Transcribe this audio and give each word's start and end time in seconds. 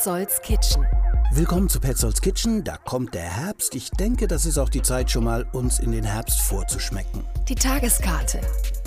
Petzolds 0.00 0.40
Kitchen. 0.40 0.86
Willkommen 1.32 1.68
zu 1.68 1.78
Petzolds 1.78 2.22
Kitchen, 2.22 2.64
da 2.64 2.78
kommt 2.78 3.12
der 3.12 3.20
Herbst. 3.20 3.74
Ich 3.74 3.90
denke, 3.90 4.26
das 4.28 4.46
ist 4.46 4.56
auch 4.56 4.70
die 4.70 4.80
Zeit 4.80 5.10
schon 5.10 5.24
mal, 5.24 5.44
uns 5.52 5.78
in 5.78 5.92
den 5.92 6.04
Herbst 6.04 6.40
vorzuschmecken. 6.40 7.22
Die 7.50 7.54
Tageskarte. 7.54 8.40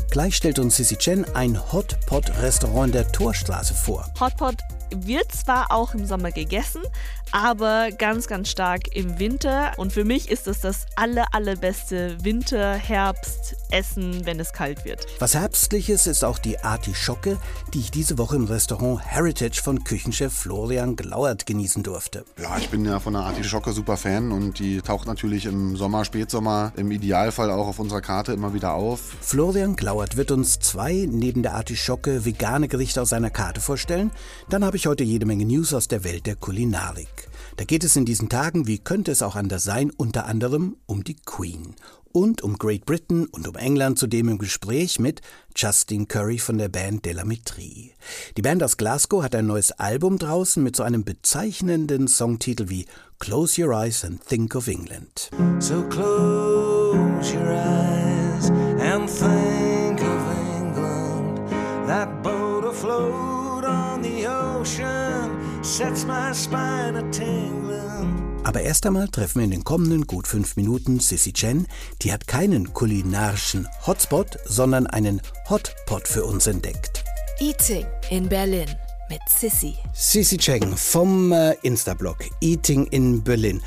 Gleich 0.10 0.36
stellt 0.36 0.58
uns 0.58 0.76
Sissy 0.76 0.96
Chen 0.96 1.24
ein 1.36 1.56
Hotpot-Restaurant 1.72 2.96
der 2.96 3.12
Torstraße 3.12 3.76
vor. 3.76 4.12
Hotpot 4.20 4.56
wird 4.96 5.32
zwar 5.32 5.72
auch 5.72 5.94
im 5.94 6.06
Sommer 6.06 6.32
gegessen, 6.32 6.82
aber 7.32 7.90
ganz, 7.92 8.28
ganz 8.28 8.50
stark 8.50 8.96
im 8.96 9.20
Winter. 9.20 9.72
Und 9.78 9.92
für 9.92 10.06
mich 10.06 10.30
ist 10.30 10.48
es 10.48 10.62
das 10.62 10.86
aller, 10.96 11.26
allerbeste 11.34 12.24
Winter-Herbst-Essen, 12.24 14.26
wenn 14.26 14.40
es 14.40 14.54
kalt 14.54 14.86
wird. 14.86 15.08
Was 15.20 15.34
Herbstliches 15.34 16.08
ist 16.08 16.24
auch 16.24 16.38
die 16.38 16.60
Artischocke, 16.60 17.38
die 17.74 17.80
ich 17.80 17.92
diese 17.92 18.18
Woche 18.18 18.36
im 18.36 18.46
Restaurant 18.46 19.02
Heritage 19.04 19.62
von 19.64 19.84
Küchenchef 19.84 20.32
Florian 20.32 20.96
Glauert 20.96 21.46
genießen 21.46 21.82
durfte. 21.82 22.26
Ja, 22.42 22.58
ich 22.58 22.70
bin 22.70 22.86
ja 22.86 23.00
von 23.00 23.14
der 23.14 23.24
Artischocke 23.24 23.72
super 23.72 23.98
Fan 23.98 24.32
und 24.32 24.60
die 24.60 24.82
taucht 24.82 25.08
natürlich 25.08 25.46
im 25.46 25.76
Sommer, 25.76 26.06
Spätsommer, 26.06 26.72
im 26.76 26.92
Idealfall 26.92 27.50
auch 27.50 27.68
auf 27.68 27.80
unserer 27.80 28.02
Karte 28.02 28.34
immer 28.34 28.54
wieder 28.54 28.74
auf. 28.74 29.00
Florian 29.22 29.76
Glauert 29.76 30.18
wird 30.18 30.32
uns 30.32 30.60
zwei 30.60 31.08
neben 31.10 31.42
der 31.42 31.56
Artischocke 31.56 32.26
vegane 32.26 32.68
Gerichte 32.68 33.02
aus 33.02 33.10
seiner 33.10 33.32
Karte 33.32 33.60
vorstellen. 33.60 34.12
Dann 34.50 34.64
habe 34.64 34.78
ich 34.78 34.83
heute 34.88 35.04
jede 35.04 35.26
Menge 35.26 35.46
News 35.46 35.74
aus 35.74 35.88
der 35.88 36.04
Welt 36.04 36.26
der 36.26 36.36
Kulinarik. 36.36 37.30
Da 37.58 37.64
geht 37.64 37.84
es 37.84 37.96
in 37.96 38.06
diesen 38.06 38.30
Tagen, 38.30 38.68
wie 38.68 38.80
könnte 38.80 39.12
es 39.12 39.22
auch 39.22 39.36
anders 39.36 39.64
sein, 39.64 39.92
unter 39.96 40.26
anderem 40.26 40.78
um 40.86 41.04
die 41.04 41.16
Queen 41.16 41.76
und 42.12 42.42
um 42.42 42.58
Great 42.58 42.86
Britain 42.86 43.26
und 43.28 43.48
um 43.48 43.56
England, 43.56 44.00
zudem 44.00 44.30
im 44.30 44.38
Gespräch 44.38 45.00
mit 45.00 45.22
Justin 45.56 46.08
Curry 46.08 46.38
von 46.38 46.58
der 46.58 46.70
Band 46.70 47.06
Delamitrie. 47.06 47.94
Die 48.38 48.42
Band 48.42 48.64
aus 48.64 48.78
Glasgow 48.78 49.24
hat 49.24 49.36
ein 49.36 49.48
neues 49.48 49.72
Album 49.72 50.18
draußen 50.18 50.64
mit 50.64 50.76
so 50.76 50.84
einem 50.84 51.04
bezeichnenden 51.04 52.08
Songtitel 52.08 52.70
wie 52.70 52.86
Close 53.20 53.62
Your 53.62 53.74
Eyes 53.74 54.04
and 54.04 54.26
Think 54.26 54.56
of 54.56 54.68
England. 54.68 55.30
So 55.60 55.84
close 55.84 57.36
your 57.36 57.52
eyes 57.52 58.50
and 58.80 59.10
think 59.10 60.02
of 60.02 60.22
England. 60.58 61.40
That 61.88 62.22
boat 62.24 62.43
Aber 68.44 68.62
erst 68.62 68.86
einmal 68.86 69.08
treffen 69.08 69.40
wir 69.40 69.46
in 69.46 69.50
den 69.50 69.64
kommenden 69.64 70.06
gut 70.06 70.28
fünf 70.28 70.56
Minuten 70.56 71.00
Sissy 71.00 71.34
Chen. 71.34 71.68
Die 72.04 72.14
hat 72.14 72.28
keinen 72.28 72.74
kulinarischen 72.74 73.68
Hotspot, 73.88 74.38
sondern 74.46 74.86
einen 74.86 75.20
Hotpot 75.50 76.08
für 76.08 76.26
uns 76.26 76.46
entdeckt. 76.46 77.04
Eating 77.40 77.88
in 78.12 78.30
Berlin 78.30 78.68
mit 79.10 79.22
Sissy. 79.28 79.74
Sissy 79.96 80.38
Chen 80.38 80.78
vom 80.78 81.32
äh, 81.32 81.56
Insta-Blog 81.64 82.18
Eating 82.40 82.86
in 82.88 83.24
Berlin. 83.24 83.60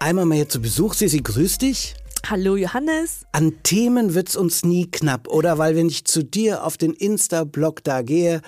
Einmal 0.00 0.24
mal 0.24 0.34
hier 0.34 0.48
zu 0.48 0.60
Besuch. 0.60 0.94
Sissy, 0.94 1.20
grüß 1.20 1.58
dich. 1.58 1.94
Hallo 2.28 2.56
Johannes. 2.56 3.26
An 3.32 3.52
Themen 3.62 4.14
wird's 4.14 4.36
uns 4.36 4.64
nie 4.64 4.88
knapp, 4.90 5.28
oder? 5.28 5.58
Weil 5.58 5.74
wenn 5.74 5.88
ich 5.88 6.04
zu 6.04 6.24
dir 6.24 6.64
auf 6.64 6.76
den 6.76 6.92
Insta-Blog 6.92 7.82
da 7.82 8.02
gehe, 8.02 8.42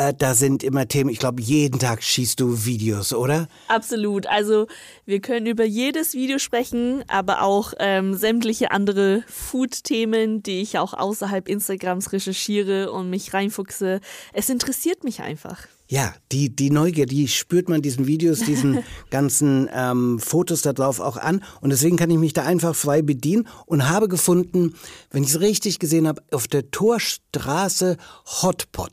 äh, 0.00 0.14
da 0.16 0.34
sind 0.34 0.62
immer 0.62 0.88
Themen, 0.88 1.10
ich 1.10 1.18
glaube, 1.18 1.42
jeden 1.42 1.78
Tag 1.78 2.02
schießt 2.02 2.40
du 2.40 2.64
Videos, 2.64 3.12
oder? 3.12 3.48
Absolut. 3.68 4.26
Also 4.26 4.66
wir 5.04 5.20
können 5.20 5.46
über 5.46 5.64
jedes 5.64 6.14
Video 6.14 6.38
sprechen, 6.38 7.04
aber 7.08 7.42
auch 7.42 7.74
ähm, 7.78 8.14
sämtliche 8.14 8.70
andere 8.70 9.22
Food-Themen, 9.28 10.42
die 10.42 10.62
ich 10.62 10.78
auch 10.78 10.94
außerhalb 10.94 11.48
Instagrams 11.48 12.12
recherchiere 12.12 12.90
und 12.92 13.10
mich 13.10 13.34
reinfuchse. 13.34 14.00
Es 14.32 14.48
interessiert 14.48 15.04
mich 15.04 15.20
einfach. 15.20 15.66
Ja, 15.90 16.14
die, 16.30 16.54
die 16.54 16.70
Neugier, 16.70 17.04
die 17.04 17.26
spürt 17.26 17.68
man 17.68 17.82
diesen 17.82 18.06
Videos, 18.06 18.38
diesen 18.38 18.84
ganzen 19.10 19.68
ähm, 19.74 20.20
Fotos 20.20 20.62
da 20.62 20.72
drauf 20.72 21.00
auch 21.00 21.16
an. 21.16 21.42
Und 21.60 21.70
deswegen 21.70 21.96
kann 21.96 22.08
ich 22.10 22.16
mich 22.18 22.32
da 22.32 22.44
einfach 22.44 22.76
frei 22.76 23.02
bedienen 23.02 23.48
und 23.66 23.88
habe 23.88 24.06
gefunden, 24.06 24.76
wenn 25.10 25.24
ich 25.24 25.30
es 25.30 25.40
richtig 25.40 25.80
gesehen 25.80 26.06
habe, 26.06 26.22
auf 26.30 26.46
der 26.46 26.70
Torstraße 26.70 27.96
Hotpot. 28.24 28.92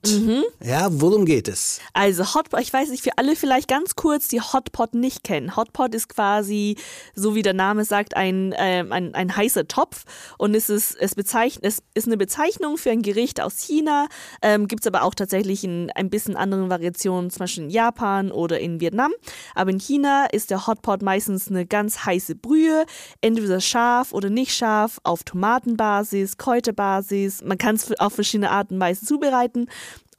Ja, 0.60 0.88
worum 0.90 1.26
geht 1.26 1.48
es? 1.48 1.82
Also 1.94 2.34
Hotpot, 2.34 2.62
ich 2.62 2.74
weiß 2.74 2.90
nicht, 2.90 3.04
für 3.04 3.16
alle 3.20 3.36
vielleicht 3.36 3.68
ganz 3.68 3.96
kurz, 3.96 4.28
die 4.28 4.42
Hotpot 4.42 4.96
nicht 4.96 5.24
kennen. 5.24 5.56
Hotpot 5.56 5.94
ist 5.94 6.10
quasi, 6.10 6.78
so 7.14 7.36
wie 7.36 7.44
der 7.44 7.54
Name 7.54 7.86
sagt, 7.86 8.18
ein, 8.18 8.56
ähm, 8.58 8.92
ein, 8.92 9.14
ein 9.14 9.36
heißer 9.36 9.68
Topf 9.68 10.06
und 10.40 10.56
es 10.56 10.72
ist, 10.72 10.96
es, 11.00 11.14
bezeichnet, 11.14 11.64
es 11.64 11.84
ist 11.94 12.08
eine 12.08 12.18
Bezeichnung 12.18 12.78
für 12.78 12.90
ein 12.90 13.04
Gericht 13.04 13.40
aus 13.40 13.60
China, 13.60 14.08
ähm, 14.42 14.68
gibt 14.68 14.82
es 14.82 14.88
aber 14.88 15.04
auch 15.04 15.14
tatsächlich 15.14 15.64
in 15.64 15.92
ein 15.94 16.10
bisschen 16.10 16.36
anderen 16.36 16.72
Variationen, 16.88 17.30
zum 17.30 17.40
Beispiel 17.40 17.64
in 17.66 17.70
Japan 17.70 18.32
oder 18.32 18.60
in 18.60 18.80
Vietnam. 18.80 19.12
Aber 19.56 19.72
in 19.72 19.80
China 19.80 20.26
ist 20.32 20.50
der 20.50 20.68
Hotpot 20.68 21.02
meistens 21.02 21.50
eine 21.50 21.66
ganz 21.66 22.06
heiße 22.06 22.36
Brühe, 22.36 22.86
entweder 23.22 23.60
scharf 23.60 24.14
oder 24.14 24.30
nicht 24.30 24.56
scharf, 24.56 25.00
auf 25.04 25.24
Tomatenbasis, 25.24 26.38
Kräuterbasis. 26.38 27.44
Man 27.44 27.58
kann 27.58 27.76
es 27.76 28.00
auf 28.00 28.14
verschiedene 28.14 28.52
Arten 28.52 28.80
Weisen 28.80 29.06
zubereiten. 29.08 29.68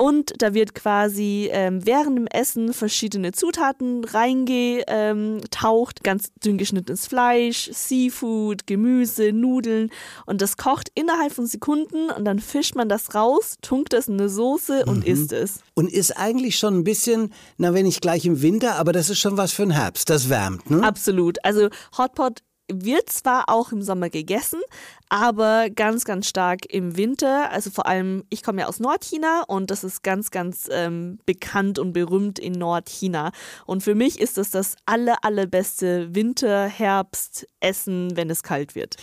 Und 0.01 0.35
da 0.39 0.55
wird 0.55 0.77
quasi 0.77 1.49
ähm, 1.51 1.85
während 1.85 2.17
dem 2.17 2.29
Essen 2.29 2.73
verschiedene 2.73 3.33
Zutaten 3.33 4.05
reingetaucht, 4.05 6.05
ganz 6.05 6.31
dünn 6.45 6.57
geschnittenes 6.57 7.09
Fleisch, 7.09 7.69
Seafood, 7.73 8.69
Gemüse, 8.69 9.33
Nudeln 9.33 9.91
und 10.25 10.41
das 10.41 10.57
kocht 10.57 10.93
innerhalb 10.95 11.33
von 11.33 11.47
Sekunden 11.47 12.11
und 12.11 12.25
dann 12.25 12.39
fischt 12.39 12.77
man 12.77 12.89
das 12.89 13.17
raus, 13.17 13.57
tunkt 13.61 13.93
das 13.93 14.07
in 14.07 14.21
eine 14.21 14.29
Soße 14.29 14.85
und 14.85 15.05
isst 15.05 15.33
es. 15.33 15.63
Und 15.75 15.91
ist 15.91 16.17
eigentlich 16.17 16.61
schon 16.61 16.79
ein 16.79 16.85
bisschen, 16.85 17.33
na 17.57 17.75
wenn 17.75 17.85
nicht 17.85 18.01
gleich 18.01 18.25
im 18.25 18.41
Winter, 18.41 18.77
aber 18.77 18.93
das 18.93 19.11
ist 19.11 19.19
schon 19.19 19.37
was 19.37 19.53
für 19.53 19.63
den 19.63 19.73
Herbst, 19.73 20.11
das 20.11 20.29
wärmt, 20.29 20.71
ne? 20.71 20.85
Absolut. 20.85 21.45
Also 21.45 21.71
Hotpot 21.97 22.43
wird 22.71 23.11
zwar 23.11 23.45
auch 23.49 23.73
im 23.73 23.83
Sommer 23.83 24.11
gegessen, 24.11 24.61
aber 25.09 25.71
ganz, 25.71 26.05
ganz 26.05 26.29
stark 26.29 26.61
im 26.69 26.97
Winter. 26.97 27.51
Also 27.51 27.71
vor 27.71 27.87
allem, 27.87 28.25
ich 28.31 28.43
komme 28.43 28.63
ja 28.63 28.69
aus 28.69 28.81
Nordchina 28.81 29.45
und 29.47 29.71
das 29.71 29.85
ist 29.85 30.03
ganz, 30.03 30.31
ganz 30.31 30.69
ähm, 30.71 31.19
bekannt 31.27 31.79
und 31.79 31.93
berühmt 31.93 32.39
in 32.39 32.53
Nordchina. 32.53 33.33
Und 33.67 33.83
für 33.83 33.95
mich 33.95 34.21
ist 34.21 34.37
das 34.37 34.51
das 34.51 34.77
aller, 34.87 35.25
allerbeste 35.25 36.15
Winter-Herbst-Essen, 36.15 38.17
wenn 38.17 38.31
es 38.31 38.43
kalt 38.43 38.75
wird. 38.75 38.97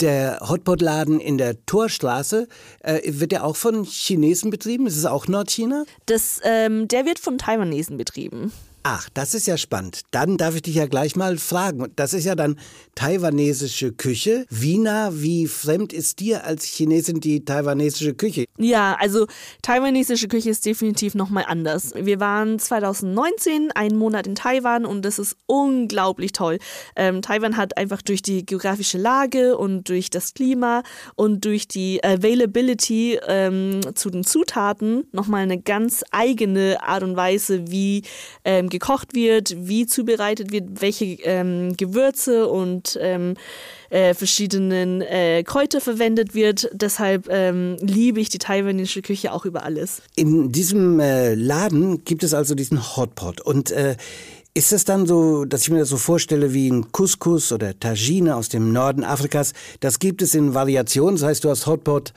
Der 0.00 0.40
Hotpot-Laden 0.48 1.20
in 1.20 1.36
der 1.36 1.66
Torstraße, 1.66 2.48
äh, 2.80 3.00
wird 3.04 3.32
der 3.32 3.44
auch 3.44 3.56
von 3.56 3.84
Chinesen 3.84 4.50
betrieben? 4.50 4.86
Ist 4.86 4.96
es 4.96 5.04
auch 5.04 5.26
Nordchina? 5.26 5.84
Das, 6.06 6.40
ähm, 6.42 6.88
der 6.88 7.04
wird 7.04 7.18
von 7.18 7.36
Taiwanesen 7.36 7.98
betrieben. 7.98 8.50
Ach, 8.82 9.10
das 9.12 9.34
ist 9.34 9.46
ja 9.46 9.58
spannend. 9.58 10.02
Dann 10.10 10.38
darf 10.38 10.54
ich 10.54 10.62
dich 10.62 10.76
ja 10.76 10.86
gleich 10.86 11.14
mal 11.14 11.36
fragen. 11.36 11.92
Das 11.96 12.14
ist 12.14 12.24
ja 12.24 12.34
dann 12.34 12.58
taiwanesische 12.94 13.92
Küche. 13.92 14.46
Wie 14.48 14.78
nah, 14.78 15.10
wie 15.12 15.48
fremd 15.48 15.92
ist 15.92 16.20
dir 16.20 16.44
als 16.44 16.64
Chinesin 16.64 17.20
die 17.20 17.44
taiwanesische 17.44 18.14
Küche? 18.14 18.46
Ja, 18.56 18.96
also 18.98 19.26
taiwanesische 19.60 20.28
Küche 20.28 20.48
ist 20.48 20.64
definitiv 20.64 21.14
nochmal 21.14 21.44
anders. 21.46 21.92
Wir 21.94 22.20
waren 22.20 22.58
2019 22.58 23.70
einen 23.72 23.98
Monat 23.98 24.26
in 24.26 24.34
Taiwan 24.34 24.86
und 24.86 25.04
das 25.04 25.18
ist 25.18 25.36
unglaublich 25.44 26.32
toll. 26.32 26.58
Ähm, 26.96 27.20
Taiwan 27.20 27.58
hat 27.58 27.76
einfach 27.76 28.00
durch 28.00 28.22
die 28.22 28.46
geografische 28.46 28.96
Lage 28.96 29.58
und 29.58 29.90
durch 29.90 30.08
das 30.08 30.32
Klima 30.32 30.82
und 31.16 31.44
durch 31.44 31.68
die 31.68 32.02
Availability 32.02 33.20
ähm, 33.28 33.80
zu 33.94 34.08
den 34.08 34.24
Zutaten 34.24 35.04
nochmal 35.12 35.42
eine 35.42 35.60
ganz 35.60 36.02
eigene 36.12 36.82
Art 36.82 37.02
und 37.02 37.14
Weise, 37.14 37.70
wie 37.70 38.04
ähm, 38.44 38.69
gekocht 38.70 39.14
wird, 39.14 39.54
wie 39.58 39.86
zubereitet 39.86 40.52
wird, 40.52 40.80
welche 40.80 41.04
ähm, 41.04 41.76
Gewürze 41.76 42.48
und 42.48 42.98
ähm, 43.00 43.34
äh, 43.90 44.14
verschiedenen 44.14 45.02
äh, 45.02 45.42
Kräuter 45.42 45.80
verwendet 45.80 46.34
wird. 46.34 46.70
Deshalb 46.72 47.28
ähm, 47.28 47.76
liebe 47.80 48.20
ich 48.20 48.30
die 48.30 48.38
taiwanesische 48.38 49.02
Küche 49.02 49.32
auch 49.32 49.44
über 49.44 49.64
alles. 49.64 50.00
In 50.16 50.52
diesem 50.52 51.00
äh, 51.00 51.34
Laden 51.34 52.04
gibt 52.04 52.22
es 52.22 52.32
also 52.32 52.54
diesen 52.54 52.96
Hotpot 52.96 53.40
und 53.40 53.70
äh, 53.72 53.96
ist 54.52 54.72
es 54.72 54.84
dann 54.84 55.06
so, 55.06 55.44
dass 55.44 55.62
ich 55.62 55.70
mir 55.70 55.78
das 55.78 55.90
so 55.90 55.96
vorstelle 55.96 56.52
wie 56.52 56.68
ein 56.68 56.90
Couscous 56.90 57.52
oder 57.52 57.78
Tagine 57.78 58.34
aus 58.34 58.48
dem 58.48 58.72
Norden 58.72 59.04
Afrikas? 59.04 59.52
Das 59.78 60.00
gibt 60.00 60.22
es 60.22 60.34
in 60.34 60.54
Variationen. 60.54 61.14
Das 61.14 61.24
heißt, 61.24 61.44
du 61.44 61.50
hast 61.50 61.66
Hotpot, 61.66 62.12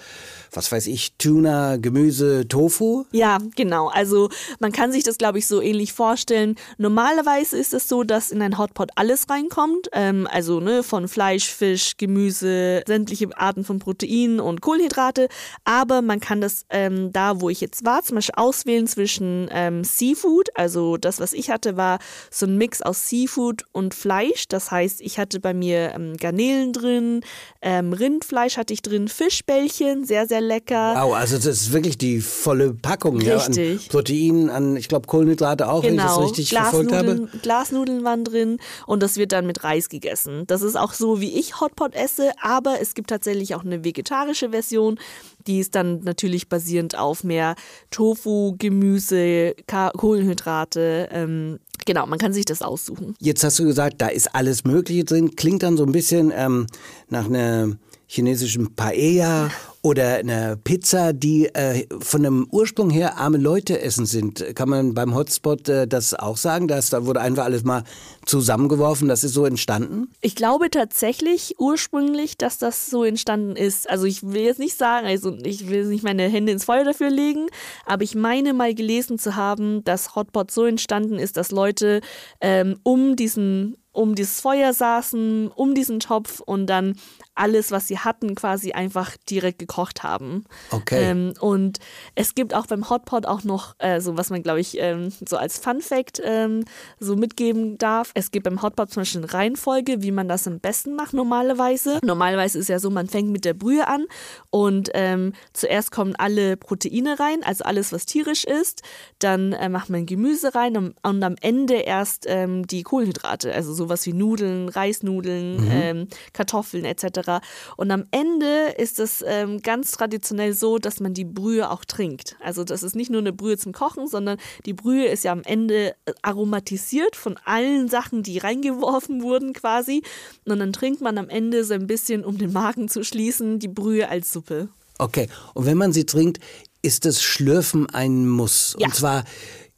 was 0.56 0.72
weiß 0.72 0.88
ich, 0.88 1.14
Tuna, 1.18 1.78
Gemüse, 1.78 2.48
Tofu? 2.48 3.06
Ja, 3.12 3.40
genau. 3.56 3.88
Also 3.88 4.30
man 4.60 4.72
kann 4.72 4.92
sich 4.92 5.04
das, 5.04 5.18
glaube 5.18 5.40
ich, 5.40 5.48
so 5.48 5.62
ähnlich 5.62 5.94
vorstellen. 5.94 6.56
Normalerweise 6.78 7.58
ist 7.58 7.74
es 7.74 7.88
so, 7.88 8.04
dass 8.04 8.32
in 8.32 8.42
ein 8.42 8.58
Hotpot 8.58 8.92
alles 8.96 9.30
reinkommt. 9.30 9.90
Ähm, 9.94 10.28
also 10.32 10.60
ne, 10.60 10.84
von 10.84 11.08
Fleisch, 11.08 11.50
Fisch, 11.50 11.98
Gemüse, 11.98 12.84
sämtliche 12.88 13.30
Arten 13.38 13.64
von 13.64 13.80
Proteinen 13.80 14.40
und 14.40 14.62
Kohlenhydrate. 14.62 15.28
Aber 15.64 16.02
man 16.02 16.20
kann 16.20 16.42
das 16.42 16.66
ähm, 16.70 17.12
da, 17.12 17.42
wo 17.42 17.50
ich 17.50 17.62
jetzt 17.62 17.86
war, 17.86 18.04
zum 18.04 18.16
Beispiel 18.16 18.36
auswählen 18.38 18.88
zwischen 18.88 19.50
ähm, 19.52 19.84
Seafood. 19.84 20.50
Also 20.56 20.98
das, 20.98 21.20
was 21.20 21.34
ich 21.34 21.50
hatte, 21.50 21.78
war 21.78 22.00
so 22.30 22.46
ein 22.46 22.58
Mix 22.58 22.82
aus 22.82 23.10
Seafood 23.10 23.66
und 23.72 23.94
Fleisch. 23.94 24.48
Das 24.48 24.72
heißt, 24.72 25.02
ich 25.02 25.20
hatte 25.20 25.40
bei 25.40 25.54
mir 25.54 25.94
ähm, 25.96 26.18
Garnelen 26.18 26.74
drin, 26.74 27.22
ähm, 27.62 27.94
Rindfleisch 27.94 28.58
hatte 28.58 28.74
ich 28.74 28.82
drin, 28.82 29.08
Fischbällchen, 29.08 30.06
sehr, 30.06 30.28
sehr 30.28 30.43
lecker. 30.44 30.96
Wow, 30.96 31.16
also 31.16 31.36
das 31.38 31.46
ist 31.46 31.74
wirklich 31.74 31.98
die 31.98 32.22
volle 32.22 32.74
Packung 32.74 33.20
ja, 33.22 33.38
an 33.38 33.54
Richtig. 33.54 33.90
Proteinen, 33.90 34.50
an, 34.50 34.76
ich 34.76 34.88
glaube, 34.88 35.08
Kohlenhydrate 35.08 35.70
auch, 35.70 35.84
wenn 35.84 35.96
ich 35.96 36.02
das 36.02 36.16
Genau, 36.16 36.28
richtig 36.28 36.50
verfolgt 36.50 36.92
habe. 36.92 37.28
Glasnudeln, 37.42 38.04
waren 38.04 38.24
drin 38.24 38.58
und 38.86 39.02
das 39.02 39.18
wird 39.18 39.32
dann 39.32 39.46
mit 39.46 39.64
Reis 39.64 39.90
gegessen. 39.90 40.44
Das 40.48 40.62
ist 40.62 40.76
auch 40.76 40.94
so, 40.94 41.22
wie 41.22 41.40
ich 41.40 41.60
Hotpot 41.60 41.96
esse, 41.96 42.32
aber 42.42 42.82
es 42.82 42.94
gibt 42.94 43.10
tatsächlich 43.10 43.56
auch 43.56 43.64
eine 43.64 43.84
vegetarische 43.84 44.50
Version, 44.50 45.00
die 45.48 45.60
ist 45.60 45.76
dann 45.76 46.02
natürlich 46.04 46.48
basierend 46.48 46.98
auf 46.98 47.24
mehr 47.24 47.56
Tofu, 47.92 48.56
Gemüse, 48.58 49.56
Kohlenhydrate. 49.68 51.10
Ähm, 51.12 51.60
genau, 51.86 52.06
man 52.06 52.20
kann 52.20 52.34
sich 52.34 52.46
das 52.46 52.62
aussuchen. 52.62 53.16
Jetzt 53.20 53.44
hast 53.44 53.60
du 53.60 53.66
gesagt, 53.66 54.02
da 54.02 54.08
ist 54.08 54.34
alles 54.36 54.64
Mögliche 54.64 55.04
drin. 55.04 55.36
Klingt 55.36 55.64
dann 55.64 55.78
so 55.78 55.86
ein 55.86 55.92
bisschen 55.92 56.32
ähm, 56.36 56.68
nach 57.10 57.26
einer 57.26 57.76
chinesischen 58.14 58.76
Paella 58.76 59.50
oder 59.82 60.16
einer 60.16 60.56
Pizza, 60.56 61.14
die 61.14 61.48
äh, 61.48 61.88
von 62.00 62.22
dem 62.24 62.48
Ursprung 62.52 62.90
her 62.90 63.18
arme 63.18 63.38
Leute 63.38 63.82
essen 63.82 64.06
sind. 64.06 64.56
Kann 64.56 64.70
man 64.70 64.94
beim 64.94 65.16
Hotspot 65.16 65.68
äh, 65.68 65.88
das 65.88 66.14
auch 66.14 66.38
sagen? 66.38 66.68
Das, 66.68 66.92
da 66.92 67.06
wurde 67.06 67.20
einfach 67.20 67.44
alles 67.44 67.64
mal 67.64 67.84
zusammengeworfen. 68.26 69.08
Das 69.08 69.24
ist 69.24 69.34
so 69.34 69.46
entstanden? 69.46 70.10
Ich 70.22 70.36
glaube 70.36 70.70
tatsächlich 70.70 71.56
ursprünglich, 71.58 72.38
dass 72.38 72.60
das 72.60 72.86
so 72.86 73.04
entstanden 73.04 73.56
ist. 73.56 73.90
Also 73.90 74.06
ich 74.06 74.22
will 74.22 74.44
jetzt 74.44 74.60
nicht 74.60 74.78
sagen, 74.78 75.08
also 75.08 75.36
ich 75.44 75.68
will 75.68 75.86
nicht 75.88 76.04
meine 76.04 76.30
Hände 76.30 76.52
ins 76.52 76.66
Feuer 76.66 76.86
dafür 76.86 77.10
legen, 77.10 77.48
aber 77.86 78.04
ich 78.04 78.14
meine 78.14 78.54
mal 78.54 78.76
gelesen 78.76 79.18
zu 79.18 79.36
haben, 79.36 79.84
dass 79.84 80.16
Hotpot 80.16 80.52
so 80.52 80.66
entstanden 80.66 81.18
ist, 81.18 81.36
dass 81.36 81.52
Leute 81.52 82.02
ähm, 82.40 82.78
um 82.84 83.16
diesen 83.16 83.76
um 83.94 84.16
dieses 84.16 84.42
Feuer 84.42 84.74
saßen, 84.74 85.48
um 85.50 85.76
diesen 85.76 86.00
Topf 86.00 86.42
und 86.42 86.68
dann 86.68 86.96
alles, 87.36 87.72
was 87.72 87.88
sie 87.88 87.98
hatten, 87.98 88.36
quasi 88.36 88.74
einfach 88.74 89.16
direkt 89.30 89.60
gekocht 89.60 90.04
haben. 90.04 90.46
Okay. 90.72 91.12
Ähm, 91.12 91.34
und 91.40 91.80
es 92.16 92.36
gibt 92.36 92.54
auch 92.54 92.68
beim 92.68 92.90
Hotpot 92.90 93.26
auch 93.26 93.44
noch 93.44 93.76
äh, 93.80 94.02
so, 94.02 94.18
was 94.18 94.30
man, 94.30 94.44
glaube 94.44 94.60
ich, 94.60 94.78
ähm, 94.80 95.12
so 95.28 95.38
als 95.38 95.58
Fun 95.58 95.82
Fact 95.82 96.22
ähm, 96.24 96.66
so 97.00 97.16
mitgeben 97.16 97.78
darf. 97.78 98.12
Es 98.14 98.32
gibt 98.32 98.44
beim 98.44 98.62
Hotpot 98.62 98.92
zum 98.92 99.02
Beispiel 99.02 99.22
eine 99.22 99.34
Reihenfolge, 99.34 100.02
wie 100.02 100.12
man 100.12 100.28
das 100.28 100.48
am 100.48 100.60
besten 100.60 100.96
macht 100.96 101.14
normalerweise. 101.14 102.00
Normalerweise 102.04 102.60
ist 102.60 102.70
ja 102.70 102.80
so, 102.80 102.90
man 102.90 103.08
fängt 103.08 103.32
mit 103.32 103.46
der 103.46 103.54
Brühe 103.54 103.88
an 103.88 104.06
und 104.52 104.90
ähm, 104.94 105.34
zuerst 105.54 105.92
kommen 105.92 106.16
alle 106.16 106.58
Proteine 106.58 107.20
rein, 107.20 107.44
also 107.44 107.64
alles, 107.64 107.92
was 107.92 108.06
tierisch 108.06 108.44
ist. 108.44 108.84
Dann 109.20 109.54
äh, 109.54 109.70
macht 109.70 109.90
man 109.90 110.06
Gemüse 110.06 110.54
rein 110.54 110.78
und, 110.78 110.96
und 111.04 111.24
am 111.24 111.36
Ende 111.42 111.76
erst 111.76 112.26
ähm, 112.28 112.68
die 112.68 112.84
Kohlenhydrate, 112.84 113.54
also 113.54 113.74
sowas 113.84 114.06
wie 114.06 114.14
Nudeln, 114.14 114.70
Reisnudeln, 114.70 115.68
ähm, 115.70 116.08
Kartoffeln 116.32 116.86
etc. 116.86 117.44
Und 117.76 117.92
am 117.92 118.06
Ende 118.12 118.74
ist 118.78 119.00
es 119.00 119.24
ähm, 119.28 119.62
ganz 119.62 119.92
traditionell 119.92 120.54
so, 120.54 120.78
dass 120.78 121.00
man 121.00 121.14
die 121.14 121.26
Brühe 121.26 121.70
auch 121.70 121.84
trinkt. 121.86 122.38
Also 122.40 122.64
das 122.64 122.84
ist 122.84 122.96
nicht 122.96 123.12
nur 123.12 123.20
eine 123.20 123.34
Brühe 123.34 123.58
zum 123.58 123.74
Kochen, 123.74 124.08
sondern 124.08 124.38
die 124.66 124.74
Brühe 124.74 125.08
ist 125.08 125.24
ja 125.24 125.32
am 125.32 125.44
Ende 125.44 125.96
äh, 126.06 126.14
aromatisiert 126.22 127.16
von 127.16 127.38
allen 127.44 127.90
Sachen, 127.90 128.24
die 128.24 128.38
reingeworfen 128.38 129.22
wurden 129.22 129.54
quasi. 129.54 130.02
Und 130.46 130.60
dann 130.60 130.74
trinkt 130.74 131.02
man 131.02 131.18
am 131.18 131.30
Ende 131.30 131.64
so 131.64 131.74
ein 131.74 131.88
bisschen, 131.88 132.24
um 132.24 132.38
den 132.38 132.54
Magen 132.54 132.88
zu 132.88 133.04
schließen, 133.04 133.60
die 133.60 133.68
Brühe 133.68 134.08
als 134.10 134.32
Suppe. 134.32 134.70
Okay. 135.00 135.28
Und 135.54 135.66
wenn 135.66 135.78
man 135.78 135.92
sie 135.92 136.06
trinkt, 136.06 136.40
ist 136.82 137.06
das 137.06 137.22
Schlürfen 137.22 137.90
ein 137.90 138.28
Muss. 138.28 138.76
Ja. 138.78 138.88
Und 138.88 138.96
zwar 138.96 139.24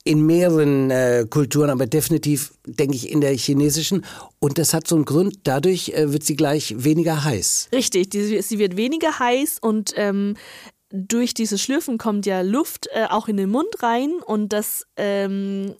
in 0.05 0.25
mehreren 0.25 0.91
äh, 0.91 1.25
Kulturen, 1.27 1.71
aber 1.71 1.87
definitiv, 1.87 2.53
denke 2.65 2.95
ich, 2.95 3.11
in 3.11 3.21
der 3.21 3.35
chinesischen. 3.35 4.05
Und 4.39 4.59
das 4.59 4.73
hat 4.73 4.87
so 4.87 4.95
einen 4.95 5.03
Grund, 5.03 5.39
dadurch 5.43 5.89
äh, 5.89 6.13
wird 6.13 6.23
sie 6.23 6.35
gleich 6.35 6.75
weniger 6.77 7.23
heiß. 7.23 7.69
Richtig, 7.73 8.11
die, 8.11 8.41
sie 8.41 8.59
wird 8.59 8.77
weniger 8.77 9.17
heiß 9.17 9.57
und 9.59 9.93
ähm, 9.97 10.35
durch 10.91 11.33
dieses 11.33 11.59
Schlürfen 11.59 11.97
kommt 11.97 12.27
ja 12.27 12.41
Luft 12.41 12.87
äh, 12.93 13.05
auch 13.09 13.27
in 13.27 13.37
den 13.37 13.49
Mund 13.49 13.81
rein 13.81 14.11
und 14.23 14.53
das, 14.53 14.85
ähm, 14.95 15.73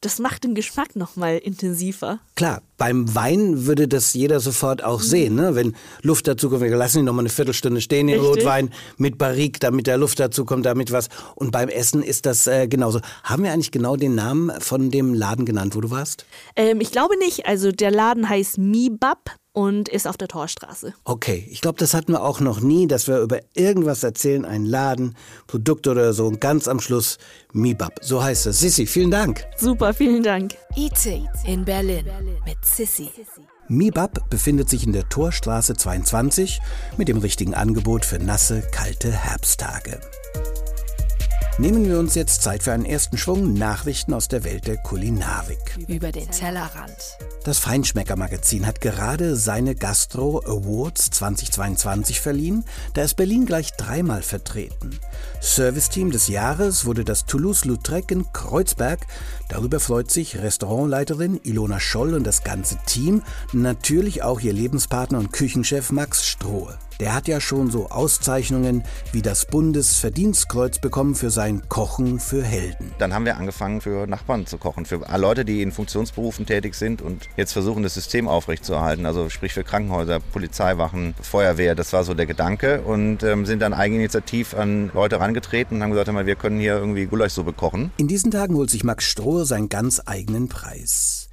das 0.00 0.18
macht 0.18 0.44
den 0.44 0.54
Geschmack 0.54 0.96
nochmal 0.96 1.36
intensiver. 1.36 2.20
Klar, 2.34 2.62
beim 2.78 3.14
Wein 3.14 3.66
würde 3.66 3.86
das 3.86 4.14
jeder 4.14 4.40
sofort 4.40 4.82
auch 4.82 5.02
sehen, 5.02 5.34
ne? 5.34 5.54
wenn 5.54 5.76
Luft 6.00 6.26
dazu 6.26 6.48
kommt. 6.48 6.62
Wir 6.62 6.74
lassen 6.74 7.00
ihn 7.00 7.04
noch 7.04 7.12
mal 7.12 7.20
eine 7.20 7.28
Viertelstunde 7.28 7.82
stehen, 7.82 8.06
den 8.06 8.18
Richtig. 8.18 8.38
Rotwein 8.38 8.70
mit 8.96 9.18
Barrique, 9.18 9.58
damit 9.60 9.86
der 9.86 9.98
Luft 9.98 10.18
dazu 10.18 10.46
kommt, 10.46 10.64
damit 10.64 10.90
was. 10.90 11.08
Und 11.34 11.50
beim 11.50 11.68
Essen 11.68 12.02
ist 12.02 12.24
das 12.24 12.46
äh, 12.46 12.66
genauso. 12.66 13.00
Haben 13.24 13.42
wir 13.42 13.52
eigentlich 13.52 13.72
genau 13.72 13.96
den 13.96 14.14
Namen 14.14 14.50
von 14.60 14.90
dem 14.90 15.12
Laden 15.12 15.44
genannt, 15.44 15.76
wo 15.76 15.82
du 15.82 15.90
warst? 15.90 16.24
Ähm, 16.56 16.80
ich 16.80 16.92
glaube 16.92 17.18
nicht, 17.18 17.44
also 17.44 17.70
der 17.70 17.90
Laden 17.90 18.26
heißt 18.26 18.56
Mibab 18.56 19.36
und 19.52 19.88
ist 19.88 20.06
auf 20.06 20.16
der 20.16 20.28
Torstraße. 20.28 20.94
Okay, 21.04 21.46
ich 21.50 21.60
glaube, 21.60 21.78
das 21.78 21.94
hatten 21.94 22.12
wir 22.12 22.22
auch 22.22 22.40
noch 22.40 22.60
nie, 22.60 22.86
dass 22.86 23.08
wir 23.08 23.20
über 23.20 23.40
irgendwas 23.54 24.02
erzählen, 24.02 24.44
einen 24.44 24.66
Laden, 24.66 25.16
Produkt 25.46 25.86
oder 25.86 26.12
so. 26.12 26.26
Und 26.26 26.40
ganz 26.40 26.68
am 26.68 26.80
Schluss 26.80 27.18
Mibab. 27.52 27.98
So 28.02 28.22
heißt 28.22 28.46
es. 28.46 28.60
Sissi, 28.60 28.86
vielen 28.86 29.10
Dank. 29.10 29.44
Super, 29.56 29.92
vielen 29.92 30.22
Dank. 30.22 30.54
Eating 30.76 31.28
in 31.44 31.64
Berlin 31.64 32.04
mit 32.44 32.64
Sissy. 32.64 33.10
Mibab 33.68 34.28
befindet 34.30 34.68
sich 34.68 34.84
in 34.84 34.92
der 34.92 35.08
Torstraße 35.08 35.74
22 35.74 36.60
mit 36.96 37.08
dem 37.08 37.18
richtigen 37.18 37.54
Angebot 37.54 38.04
für 38.04 38.18
nasse, 38.18 38.62
kalte 38.72 39.12
Herbsttage. 39.12 40.00
Nehmen 41.58 41.86
wir 41.86 41.98
uns 41.98 42.14
jetzt 42.14 42.42
Zeit 42.42 42.62
für 42.62 42.72
einen 42.72 42.86
ersten 42.86 43.18
Schwung 43.18 43.52
Nachrichten 43.52 44.14
aus 44.14 44.28
der 44.28 44.44
Welt 44.44 44.66
der 44.66 44.78
Kulinarik. 44.78 45.76
Über 45.88 46.10
den 46.10 46.30
Tellerrand. 46.30 46.96
Das 47.44 47.58
Feinschmecker-Magazin 47.58 48.66
hat 48.66 48.80
gerade 48.80 49.36
seine 49.36 49.74
Gastro 49.74 50.40
Awards 50.40 51.10
2022 51.10 52.20
verliehen. 52.20 52.64
Da 52.94 53.02
ist 53.02 53.14
Berlin 53.14 53.44
gleich 53.44 53.72
dreimal 53.72 54.22
vertreten. 54.22 54.98
Serviceteam 55.40 56.10
des 56.10 56.28
Jahres 56.28 56.86
wurde 56.86 57.04
das 57.04 57.26
Toulouse-Lautrec 57.26 58.10
in 58.10 58.32
Kreuzberg. 58.32 59.06
Darüber 59.48 59.80
freut 59.80 60.10
sich 60.10 60.38
Restaurantleiterin 60.38 61.40
Ilona 61.42 61.80
Scholl 61.80 62.14
und 62.14 62.24
das 62.24 62.42
ganze 62.42 62.78
Team. 62.86 63.22
Natürlich 63.52 64.22
auch 64.22 64.40
ihr 64.40 64.52
Lebenspartner 64.52 65.18
und 65.18 65.32
Küchenchef 65.32 65.92
Max 65.92 66.26
Strohe. 66.26 66.78
Der 67.00 67.14
hat 67.14 67.28
ja 67.28 67.40
schon 67.40 67.70
so 67.70 67.88
Auszeichnungen 67.88 68.84
wie 69.12 69.22
das 69.22 69.46
Bundesverdienstkreuz 69.46 70.80
bekommen 70.80 71.14
für 71.14 71.30
sein 71.30 71.66
Kochen 71.70 72.20
für 72.20 72.42
Helden. 72.42 72.92
Dann 72.98 73.14
haben 73.14 73.24
wir 73.24 73.38
angefangen, 73.38 73.80
für 73.80 74.06
Nachbarn 74.06 74.44
zu 74.44 74.58
kochen, 74.58 74.84
für 74.84 75.00
Leute, 75.16 75.46
die 75.46 75.62
in 75.62 75.72
Funktionsberufen 75.72 76.44
tätig 76.44 76.74
sind 76.74 77.00
und 77.00 77.26
jetzt 77.38 77.54
versuchen, 77.54 77.82
das 77.82 77.94
System 77.94 78.28
aufrechtzuerhalten. 78.28 79.06
Also 79.06 79.30
sprich 79.30 79.54
für 79.54 79.64
Krankenhäuser, 79.64 80.20
Polizeiwachen, 80.20 81.14
Feuerwehr. 81.22 81.74
Das 81.74 81.94
war 81.94 82.04
so 82.04 82.12
der 82.12 82.26
Gedanke 82.26 82.82
und 82.82 83.22
ähm, 83.22 83.46
sind 83.46 83.60
dann 83.60 83.72
eigeninitiativ 83.72 84.52
an 84.52 84.90
Leute 84.92 85.16
herangetreten 85.16 85.78
und 85.78 85.82
haben 85.82 85.92
gesagt, 85.92 86.10
wir 86.26 86.36
können 86.36 86.60
hier 86.60 86.74
irgendwie 86.74 87.06
Gulaschsuppe 87.06 87.54
kochen. 87.54 87.92
In 87.96 88.08
diesen 88.08 88.30
Tagen 88.30 88.54
holt 88.56 88.68
sich 88.68 88.84
Max 88.84 89.04
Strohe 89.04 89.46
seinen 89.46 89.70
ganz 89.70 90.02
eigenen 90.04 90.48
Preis. 90.48 91.30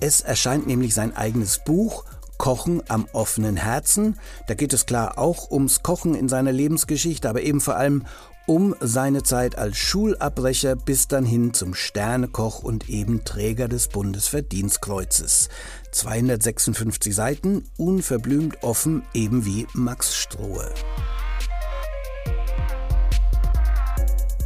Es 0.00 0.22
erscheint 0.22 0.66
nämlich 0.66 0.94
sein 0.94 1.14
eigenes 1.14 1.62
Buch 1.62 2.04
Kochen 2.40 2.82
am 2.88 3.06
offenen 3.12 3.56
Herzen. 3.56 4.18
Da 4.46 4.54
geht 4.54 4.72
es 4.72 4.86
klar 4.86 5.18
auch 5.18 5.50
ums 5.50 5.82
Kochen 5.82 6.14
in 6.14 6.26
seiner 6.26 6.52
Lebensgeschichte, 6.52 7.28
aber 7.28 7.42
eben 7.42 7.60
vor 7.60 7.76
allem 7.76 8.06
um 8.46 8.74
seine 8.80 9.22
Zeit 9.22 9.58
als 9.58 9.76
Schulabbrecher 9.76 10.74
bis 10.74 11.06
dann 11.06 11.26
hin 11.26 11.52
zum 11.52 11.74
Sternekoch 11.74 12.62
und 12.62 12.88
eben 12.88 13.24
Träger 13.24 13.68
des 13.68 13.88
Bundesverdienstkreuzes. 13.88 15.50
256 15.92 17.14
Seiten, 17.14 17.66
unverblümt 17.76 18.62
offen, 18.62 19.02
eben 19.12 19.44
wie 19.44 19.66
Max 19.74 20.16
Strohe. 20.16 20.72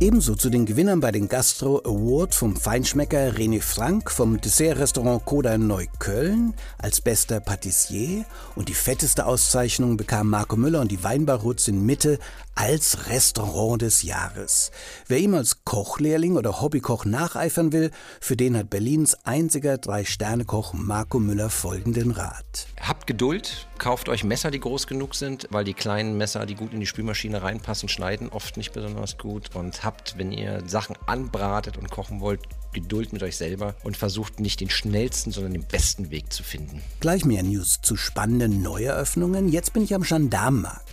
Ebenso 0.00 0.34
zu 0.34 0.50
den 0.50 0.66
Gewinnern 0.66 0.98
bei 0.98 1.12
den 1.12 1.28
Gastro 1.28 1.78
Award 1.84 2.34
vom 2.34 2.56
Feinschmecker 2.56 3.32
René 3.34 3.62
Frank 3.62 4.10
vom 4.10 4.40
Dessertrestaurant 4.40 5.24
Koda 5.24 5.56
Neukölln 5.56 6.52
als 6.78 7.00
bester 7.00 7.38
Patissier. 7.38 8.24
Und 8.56 8.68
die 8.68 8.74
fetteste 8.74 9.24
Auszeichnung 9.24 9.96
bekam 9.96 10.30
Marco 10.30 10.56
Müller 10.56 10.80
und 10.80 10.90
die 10.90 11.04
Weinbarhutz 11.04 11.68
in 11.68 11.86
Mitte 11.86 12.18
als 12.54 13.08
Restaurant 13.08 13.82
des 13.82 14.02
Jahres. 14.02 14.70
Wer 15.08 15.18
ihm 15.18 15.34
als 15.34 15.64
Kochlehrling 15.64 16.36
oder 16.36 16.60
Hobbykoch 16.60 17.04
nacheifern 17.04 17.72
will, 17.72 17.90
für 18.20 18.36
den 18.36 18.56
hat 18.56 18.70
Berlins 18.70 19.16
einziger 19.24 19.78
Drei-Sterne-Koch 19.78 20.72
Marco 20.72 21.18
Müller 21.18 21.50
folgenden 21.50 22.10
Rat. 22.10 22.66
Habt 22.80 23.06
Geduld, 23.06 23.66
kauft 23.78 24.08
euch 24.08 24.24
Messer, 24.24 24.50
die 24.50 24.60
groß 24.60 24.86
genug 24.86 25.14
sind, 25.14 25.48
weil 25.50 25.64
die 25.64 25.74
kleinen 25.74 26.16
Messer, 26.16 26.46
die 26.46 26.54
gut 26.54 26.72
in 26.72 26.80
die 26.80 26.86
Spülmaschine 26.86 27.42
reinpassen, 27.42 27.88
schneiden 27.88 28.28
oft 28.28 28.56
nicht 28.56 28.72
besonders 28.72 29.18
gut. 29.18 29.54
Und 29.54 29.84
habt, 29.84 30.16
wenn 30.18 30.32
ihr 30.32 30.62
Sachen 30.66 30.96
anbratet 31.06 31.76
und 31.76 31.90
kochen 31.90 32.20
wollt, 32.20 32.40
Geduld 32.74 33.12
mit 33.12 33.22
euch 33.22 33.36
selber 33.36 33.74
und 33.84 33.96
versucht 33.96 34.40
nicht 34.40 34.60
den 34.60 34.68
schnellsten, 34.68 35.30
sondern 35.30 35.52
den 35.52 35.64
besten 35.64 36.10
Weg 36.10 36.32
zu 36.32 36.42
finden. 36.42 36.82
Gleich 37.00 37.24
mehr 37.24 37.42
News 37.42 37.80
zu 37.80 37.96
spannenden 37.96 38.62
Neueröffnungen. 38.62 39.48
Jetzt 39.48 39.72
bin 39.72 39.84
ich 39.84 39.94
am 39.94 40.02
Gendarmenmarkt. 40.02 40.83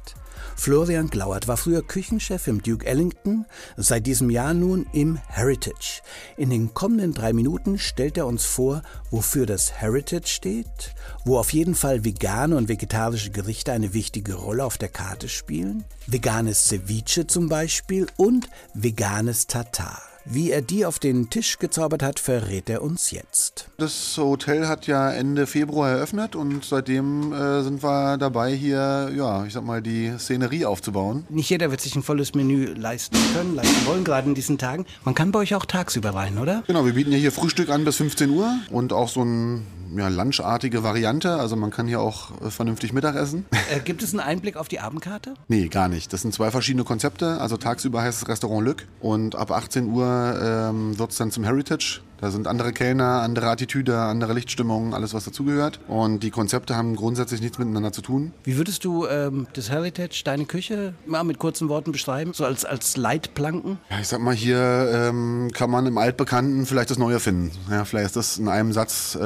Florian 0.55 1.09
Glauert 1.09 1.47
war 1.47 1.57
früher 1.57 1.81
Küchenchef 1.81 2.47
im 2.47 2.61
Duke 2.61 2.85
Ellington, 2.85 3.45
seit 3.77 4.05
diesem 4.05 4.29
Jahr 4.29 4.53
nun 4.53 4.85
im 4.93 5.17
Heritage. 5.27 6.01
In 6.37 6.49
den 6.49 6.73
kommenden 6.73 7.13
drei 7.13 7.33
Minuten 7.33 7.79
stellt 7.79 8.17
er 8.17 8.27
uns 8.27 8.45
vor, 8.45 8.83
wofür 9.09 9.45
das 9.45 9.73
Heritage 9.73 10.27
steht, 10.27 10.93
wo 11.25 11.37
auf 11.37 11.53
jeden 11.53 11.75
Fall 11.75 12.03
vegane 12.05 12.55
und 12.55 12.69
vegetarische 12.69 13.31
Gerichte 13.31 13.71
eine 13.71 13.93
wichtige 13.93 14.35
Rolle 14.35 14.65
auf 14.65 14.77
der 14.77 14.89
Karte 14.89 15.29
spielen, 15.29 15.83
veganes 16.07 16.65
Ceviche 16.67 17.27
zum 17.27 17.49
Beispiel 17.49 18.07
und 18.17 18.49
veganes 18.73 19.47
Tatar. 19.47 20.10
Wie 20.25 20.51
er 20.51 20.61
die 20.61 20.85
auf 20.85 20.99
den 20.99 21.29
Tisch 21.29 21.57
gezaubert 21.57 22.03
hat, 22.03 22.19
verrät 22.19 22.69
er 22.69 22.81
uns 22.83 23.11
jetzt. 23.11 23.69
Das 23.77 24.17
Hotel 24.17 24.67
hat 24.67 24.85
ja 24.85 25.11
Ende 25.11 25.47
Februar 25.47 25.89
eröffnet 25.89 26.35
und 26.35 26.63
seitdem 26.63 27.33
äh, 27.33 27.63
sind 27.63 27.81
wir 27.81 28.17
dabei, 28.17 28.53
hier, 28.53 29.11
ja, 29.15 29.45
ich 29.45 29.53
sag 29.53 29.63
mal, 29.63 29.81
die 29.81 30.13
Szenerie 30.17 30.65
aufzubauen. 30.65 31.25
Nicht 31.29 31.49
jeder 31.49 31.71
wird 31.71 31.81
sich 31.81 31.95
ein 31.95 32.03
volles 32.03 32.35
Menü 32.35 32.73
leisten 32.73 33.17
können, 33.33 33.55
leisten 33.55 33.85
wollen, 33.85 34.03
gerade 34.03 34.29
in 34.29 34.35
diesen 34.35 34.57
Tagen. 34.57 34.85
Man 35.03 35.15
kann 35.15 35.31
bei 35.31 35.39
euch 35.39 35.55
auch 35.55 35.65
tagsüber 35.65 36.11
rein, 36.11 36.37
oder? 36.37 36.63
Genau, 36.67 36.85
wir 36.85 36.93
bieten 36.93 37.11
ja 37.11 37.17
hier 37.17 37.31
Frühstück 37.31 37.69
an 37.69 37.83
bis 37.83 37.97
15 37.97 38.29
Uhr 38.29 38.53
und 38.69 38.93
auch 38.93 39.09
so 39.09 39.23
ein 39.23 39.65
ja, 39.95 40.07
lunchartige 40.07 40.83
Variante. 40.83 41.35
Also 41.35 41.55
man 41.55 41.71
kann 41.71 41.87
hier 41.87 41.99
auch 41.99 42.31
äh, 42.41 42.49
vernünftig 42.49 42.93
Mittag 42.93 43.15
essen. 43.15 43.45
Äh, 43.71 43.79
gibt 43.79 44.03
es 44.03 44.11
einen 44.11 44.19
Einblick 44.19 44.57
auf 44.57 44.67
die 44.67 44.79
Abendkarte? 44.79 45.33
Nee, 45.47 45.67
gar 45.67 45.87
nicht. 45.87 46.11
Das 46.13 46.21
sind 46.21 46.33
zwei 46.33 46.51
verschiedene 46.51 46.83
Konzepte. 46.83 47.39
Also 47.39 47.57
tagsüber 47.57 48.01
heißt 48.01 48.23
es 48.23 48.27
Restaurant 48.27 48.65
Lück 48.65 48.87
und 48.99 49.35
ab 49.35 49.51
18 49.51 49.87
Uhr 49.89 50.39
ähm, 50.41 50.97
wird 50.99 51.11
es 51.11 51.17
dann 51.17 51.31
zum 51.31 51.43
Heritage. 51.43 52.01
Da 52.21 52.29
sind 52.29 52.47
andere 52.47 52.71
Kellner, 52.71 53.23
andere 53.23 53.49
Attitüde, 53.49 53.99
andere 53.99 54.33
Lichtstimmung, 54.33 54.93
alles 54.93 55.15
was 55.15 55.25
dazugehört. 55.25 55.79
Und 55.87 56.21
die 56.21 56.29
Konzepte 56.29 56.75
haben 56.75 56.95
grundsätzlich 56.95 57.41
nichts 57.41 57.57
miteinander 57.57 57.91
zu 57.91 58.03
tun. 58.03 58.31
Wie 58.43 58.57
würdest 58.57 58.85
du 58.85 59.07
ähm, 59.07 59.47
das 59.53 59.71
Heritage, 59.71 60.21
deine 60.23 60.45
Küche, 60.45 60.93
mal 61.07 61.23
mit 61.23 61.39
kurzen 61.39 61.67
Worten 61.67 61.91
beschreiben? 61.91 62.33
So 62.33 62.45
als, 62.45 62.63
als 62.63 62.95
Leitplanken? 62.95 63.79
Ja, 63.89 63.99
ich 63.99 64.07
sag 64.07 64.21
mal, 64.21 64.35
hier 64.35 64.59
ähm, 64.93 65.49
kann 65.51 65.71
man 65.71 65.87
im 65.87 65.97
Altbekannten 65.97 66.67
vielleicht 66.67 66.91
das 66.91 66.99
Neue 66.99 67.19
finden. 67.19 67.51
Ja, 67.71 67.85
vielleicht 67.85 68.05
ist 68.05 68.15
das 68.15 68.37
in 68.37 68.47
einem 68.47 68.71
Satz 68.71 69.15
äh, 69.15 69.23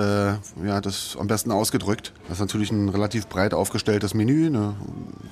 ja, 0.65 0.79
das 0.81 1.17
am 1.19 1.27
besten 1.27 1.51
ausgedrückt. 1.51 2.13
Das 2.29 2.37
ist 2.37 2.41
natürlich 2.41 2.71
ein 2.71 2.87
relativ 2.87 3.27
breit 3.27 3.53
aufgestelltes 3.53 4.13
Menü, 4.13 4.47
eine 4.47 4.73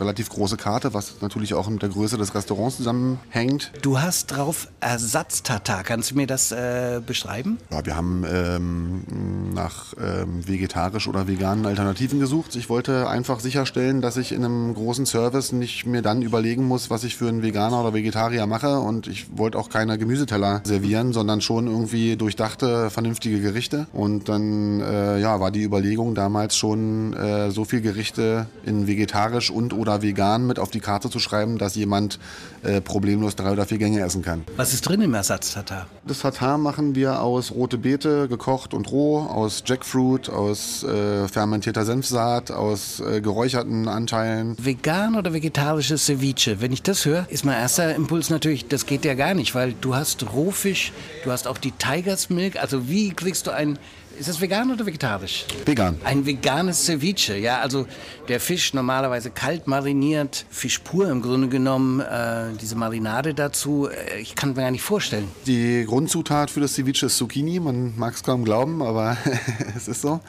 relativ 0.01 0.27
große 0.27 0.57
Karte, 0.57 0.93
was 0.93 1.21
natürlich 1.21 1.53
auch 1.53 1.69
mit 1.69 1.81
der 1.81 1.89
Größe 1.89 2.17
des 2.17 2.35
Restaurants 2.35 2.75
zusammenhängt. 2.75 3.71
Du 3.81 4.01
hast 4.01 4.27
drauf 4.27 4.67
Ersatztatar. 4.81 5.83
Kannst 5.83 6.11
du 6.11 6.15
mir 6.15 6.27
das 6.27 6.51
äh, 6.51 7.01
beschreiben? 7.05 7.52
Ja, 7.71 7.85
wir 7.85 7.95
haben 7.95 8.23
ähm, 8.27 9.53
nach 9.53 9.93
ähm, 10.01 10.47
vegetarisch 10.47 11.07
oder 11.07 11.27
veganen 11.27 11.65
Alternativen 11.65 12.19
gesucht. 12.19 12.55
Ich 12.55 12.69
wollte 12.69 13.07
einfach 13.07 13.39
sicherstellen, 13.39 14.01
dass 14.01 14.17
ich 14.17 14.31
in 14.31 14.43
einem 14.43 14.73
großen 14.73 15.05
Service 15.05 15.51
nicht 15.51 15.85
mir 15.85 16.01
dann 16.01 16.21
überlegen 16.21 16.65
muss, 16.65 16.89
was 16.89 17.03
ich 17.03 17.15
für 17.15 17.27
einen 17.27 17.41
Veganer 17.41 17.81
oder 17.81 17.93
Vegetarier 17.93 18.45
mache. 18.47 18.79
Und 18.79 19.07
ich 19.07 19.37
wollte 19.37 19.57
auch 19.57 19.69
keine 19.69 19.97
Gemüseteller 19.97 20.61
servieren, 20.63 21.13
sondern 21.13 21.41
schon 21.41 21.67
irgendwie 21.67 22.15
durchdachte, 22.15 22.89
vernünftige 22.89 23.41
Gerichte. 23.41 23.87
Und 23.93 24.29
dann 24.29 24.81
äh, 24.81 25.19
ja, 25.19 25.39
war 25.39 25.51
die 25.51 25.63
Überlegung 25.63 26.15
damals 26.15 26.55
schon, 26.55 27.13
äh, 27.13 27.51
so 27.51 27.65
viel 27.65 27.81
Gerichte 27.81 28.47
in 28.65 28.87
vegetarisch 28.87 29.51
und 29.51 29.73
oder 29.73 30.01
vegan 30.01 30.47
mit 30.47 30.59
auf 30.59 30.71
die 30.71 30.79
Karte 30.79 31.09
zu 31.09 31.19
schreiben, 31.19 31.57
dass 31.57 31.75
jemand 31.75 32.19
äh, 32.63 32.81
problemlos 32.81 33.35
drei 33.35 33.51
oder 33.51 33.65
vier 33.65 33.77
Gänge 33.77 34.01
essen 34.01 34.21
kann. 34.21 34.43
Was 34.55 34.73
ist 34.73 34.81
drin 34.87 35.01
im 35.01 35.13
Ersatz-Tatar? 35.13 35.87
Das 36.05 36.19
Tatar 36.19 36.57
machen 36.57 36.95
wir 36.95 37.21
aus 37.21 37.51
rote 37.51 37.77
Beete, 37.77 38.27
gekocht 38.27 38.73
und 38.73 38.91
roh, 38.91 39.19
aus 39.19 39.63
Jackfruit, 39.65 40.29
aus 40.29 40.83
äh, 40.83 41.27
fermentierter 41.27 41.85
Senfsaat, 41.85 42.51
aus 42.51 42.99
äh, 42.99 43.21
geräucherten 43.21 43.87
Anteilen. 43.87 44.55
Vegan 44.59 45.15
oder 45.15 45.33
vegetarisches 45.33 46.05
Ceviche? 46.05 46.61
Wenn 46.61 46.71
ich 46.71 46.83
das 46.83 47.05
höre, 47.05 47.25
ist 47.29 47.45
mein 47.45 47.55
erster 47.55 47.95
Impuls 47.95 48.29
natürlich, 48.29 48.67
das 48.67 48.85
geht 48.85 49.05
ja 49.05 49.13
gar 49.13 49.33
nicht, 49.33 49.55
weil 49.55 49.73
du 49.79 49.95
hast 49.95 50.33
Rohfisch, 50.33 50.91
du 51.23 51.31
hast 51.31 51.47
auch 51.47 51.57
die 51.57 51.71
Tigers 51.71 52.29
Milk. 52.29 52.61
Also 52.61 52.87
wie 52.87 53.11
kriegst 53.11 53.47
du 53.47 53.51
ein 53.51 53.77
ist 54.19 54.29
das 54.29 54.39
vegan 54.39 54.71
oder 54.71 54.85
vegetarisch? 54.85 55.45
Vegan. 55.65 55.97
Ein 56.03 56.25
veganes 56.25 56.85
Ceviche, 56.85 57.35
ja. 57.35 57.59
Also 57.59 57.87
der 58.27 58.39
Fisch 58.39 58.73
normalerweise 58.73 59.31
kalt 59.31 59.67
mariniert, 59.67 60.45
Fisch 60.49 60.79
pur 60.79 61.09
im 61.09 61.21
Grunde 61.21 61.47
genommen, 61.47 61.99
äh, 61.99 62.49
diese 62.61 62.75
Marinade 62.75 63.33
dazu. 63.33 63.89
Äh, 63.89 64.19
ich 64.19 64.35
kann 64.35 64.49
mir 64.49 64.61
gar 64.61 64.71
nicht 64.71 64.83
vorstellen. 64.83 65.27
Die 65.45 65.85
Grundzutat 65.85 66.51
für 66.51 66.59
das 66.59 66.75
Ceviche 66.75 67.07
ist 67.07 67.17
Zucchini. 67.17 67.59
Man 67.59 67.97
mag 67.97 68.13
es 68.13 68.23
kaum 68.23 68.45
glauben, 68.45 68.81
aber 68.81 69.17
es 69.75 69.87
ist 69.87 70.01
so. 70.01 70.19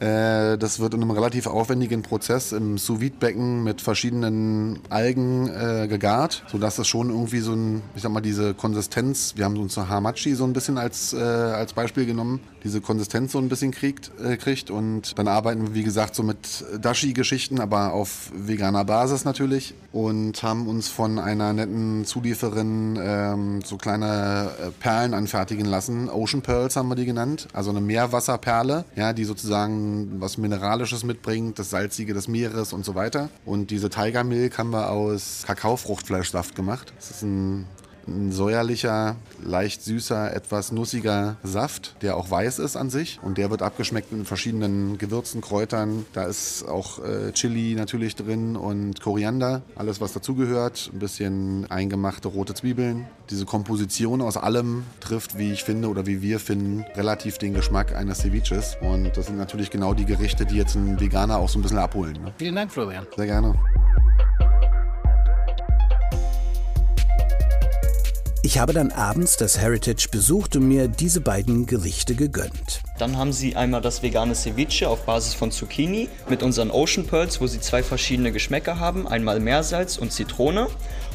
Äh, 0.00 0.58
das 0.58 0.80
wird 0.80 0.94
in 0.94 1.02
einem 1.02 1.10
relativ 1.10 1.46
aufwendigen 1.46 2.02
Prozess 2.02 2.52
im 2.52 2.78
sous 2.78 2.98
becken 3.18 3.62
mit 3.62 3.80
verschiedenen 3.80 4.80
Algen 4.88 5.48
äh, 5.48 5.86
gegart, 5.86 6.44
sodass 6.50 6.78
es 6.78 6.88
schon 6.88 7.10
irgendwie 7.10 7.40
so 7.40 7.52
ein, 7.52 7.82
ich 7.94 8.02
sag 8.02 8.10
mal, 8.10 8.20
diese 8.20 8.54
Konsistenz, 8.54 9.34
wir 9.36 9.44
haben 9.44 9.56
uns 9.58 9.74
so 9.74 9.88
Hamachi 9.88 10.34
so 10.34 10.44
ein 10.44 10.52
bisschen 10.52 10.78
als, 10.78 11.12
äh, 11.12 11.18
als 11.18 11.72
Beispiel 11.72 12.06
genommen, 12.06 12.40
diese 12.64 12.80
Konsistenz 12.80 13.01
so 13.10 13.38
ein 13.38 13.48
bisschen 13.48 13.70
kriegt, 13.70 14.10
äh, 14.22 14.36
kriegt 14.36 14.70
und 14.70 15.18
dann 15.18 15.28
arbeiten 15.28 15.68
wir, 15.68 15.74
wie 15.74 15.82
gesagt, 15.82 16.14
so 16.14 16.22
mit 16.22 16.64
Dashi-Geschichten, 16.80 17.60
aber 17.60 17.92
auf 17.92 18.30
veganer 18.34 18.84
Basis 18.84 19.24
natürlich 19.24 19.74
und 19.92 20.42
haben 20.42 20.66
uns 20.68 20.88
von 20.88 21.18
einer 21.18 21.52
netten 21.52 22.04
Zulieferin 22.04 22.98
ähm, 23.00 23.60
so 23.64 23.76
kleine 23.76 24.50
äh, 24.60 24.70
Perlen 24.70 25.14
anfertigen 25.14 25.66
lassen. 25.66 26.08
Ocean 26.08 26.42
Pearls 26.42 26.76
haben 26.76 26.88
wir 26.88 26.94
die 26.94 27.06
genannt, 27.06 27.48
also 27.52 27.70
eine 27.70 27.80
Meerwasserperle, 27.80 28.84
ja, 28.96 29.12
die 29.12 29.24
sozusagen 29.24 30.20
was 30.20 30.38
Mineralisches 30.38 31.04
mitbringt, 31.04 31.58
das 31.58 31.70
Salzige 31.70 32.14
des 32.14 32.28
Meeres 32.28 32.72
und 32.72 32.84
so 32.84 32.94
weiter. 32.94 33.28
Und 33.44 33.70
diese 33.70 33.90
Tiger 33.90 34.24
Milk 34.24 34.58
haben 34.58 34.70
wir 34.70 34.90
aus 34.90 35.44
Kakaofruchtfleischsaft 35.46 36.54
gemacht. 36.54 36.92
Das 36.96 37.10
ist 37.10 37.22
ein 37.22 37.66
ein 38.06 38.32
säuerlicher, 38.32 39.16
leicht 39.42 39.82
süßer, 39.82 40.34
etwas 40.34 40.72
nussiger 40.72 41.36
Saft, 41.42 41.96
der 42.02 42.16
auch 42.16 42.30
weiß 42.30 42.58
ist 42.58 42.76
an 42.76 42.90
sich. 42.90 43.20
Und 43.22 43.38
der 43.38 43.50
wird 43.50 43.62
abgeschmeckt 43.62 44.12
mit 44.12 44.26
verschiedenen 44.26 44.98
Gewürzen, 44.98 45.40
Kräutern. 45.40 46.04
Da 46.12 46.24
ist 46.24 46.64
auch 46.68 46.98
äh, 47.04 47.32
Chili 47.32 47.74
natürlich 47.74 48.16
drin 48.16 48.56
und 48.56 49.00
Koriander, 49.00 49.62
alles 49.76 50.00
was 50.00 50.12
dazugehört. 50.12 50.90
Ein 50.92 50.98
bisschen 50.98 51.70
eingemachte 51.70 52.28
rote 52.28 52.54
Zwiebeln. 52.54 53.06
Diese 53.30 53.46
Komposition 53.46 54.20
aus 54.20 54.36
allem 54.36 54.84
trifft, 55.00 55.38
wie 55.38 55.52
ich 55.52 55.64
finde 55.64 55.88
oder 55.88 56.06
wie 56.06 56.22
wir 56.22 56.38
finden, 56.40 56.84
relativ 56.94 57.38
den 57.38 57.54
Geschmack 57.54 57.94
eines 57.94 58.18
Ceviches. 58.18 58.76
Und 58.80 59.16
das 59.16 59.26
sind 59.26 59.38
natürlich 59.38 59.70
genau 59.70 59.94
die 59.94 60.04
Gerichte, 60.04 60.44
die 60.44 60.56
jetzt 60.56 60.74
ein 60.74 61.00
Veganer 61.00 61.38
auch 61.38 61.48
so 61.48 61.58
ein 61.58 61.62
bisschen 61.62 61.78
abholen. 61.78 62.14
Ne? 62.14 62.32
Vielen 62.36 62.54
Dank, 62.54 62.72
Florian. 62.72 63.06
Sehr 63.16 63.26
gerne. 63.26 63.54
Ich 68.44 68.58
habe 68.58 68.72
dann 68.72 68.90
abends 68.90 69.36
das 69.36 69.60
Heritage 69.60 70.08
besucht 70.10 70.56
und 70.56 70.66
mir 70.66 70.88
diese 70.88 71.20
beiden 71.20 71.64
Gerichte 71.66 72.16
gegönnt. 72.16 72.80
Dann 72.98 73.16
haben 73.16 73.32
sie 73.32 73.54
einmal 73.54 73.80
das 73.80 74.02
vegane 74.02 74.34
Ceviche 74.34 74.88
auf 74.88 75.06
Basis 75.06 75.32
von 75.34 75.52
Zucchini 75.52 76.08
mit 76.28 76.42
unseren 76.42 76.72
Ocean 76.72 77.06
Pearls, 77.06 77.40
wo 77.40 77.46
sie 77.46 77.60
zwei 77.60 77.84
verschiedene 77.84 78.32
Geschmäcker 78.32 78.80
haben, 78.80 79.06
einmal 79.06 79.38
Meersalz 79.38 79.96
und 79.96 80.12
Zitrone 80.12 80.66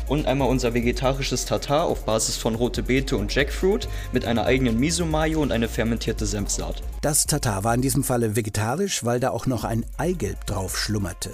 und 0.08 0.26
einmal 0.26 0.48
unser 0.48 0.74
vegetarisches 0.74 1.44
Tartar 1.44 1.84
auf 1.84 2.06
Basis 2.06 2.38
von 2.38 2.56
rote 2.56 2.82
Beete 2.82 3.18
und 3.18 3.36
Jackfruit 3.36 3.90
mit 4.14 4.24
einer 4.24 4.46
eigenen 4.46 4.80
Miso-Mayo 4.80 5.42
und 5.42 5.52
eine 5.52 5.68
fermentierte 5.68 6.26
Senfsaat. 6.26 6.82
Das 7.02 7.26
Tartar 7.26 7.66
war 7.66 7.74
in 7.74 7.82
diesem 7.82 8.06
Falle 8.06 8.38
vegetarisch, 8.38 9.04
weil 9.04 9.20
da 9.20 9.32
auch 9.32 9.48
noch 9.48 9.66
ein 9.66 9.86
Eigelb 9.98 10.46
drauf 10.46 10.78
schlummerte. 10.78 11.32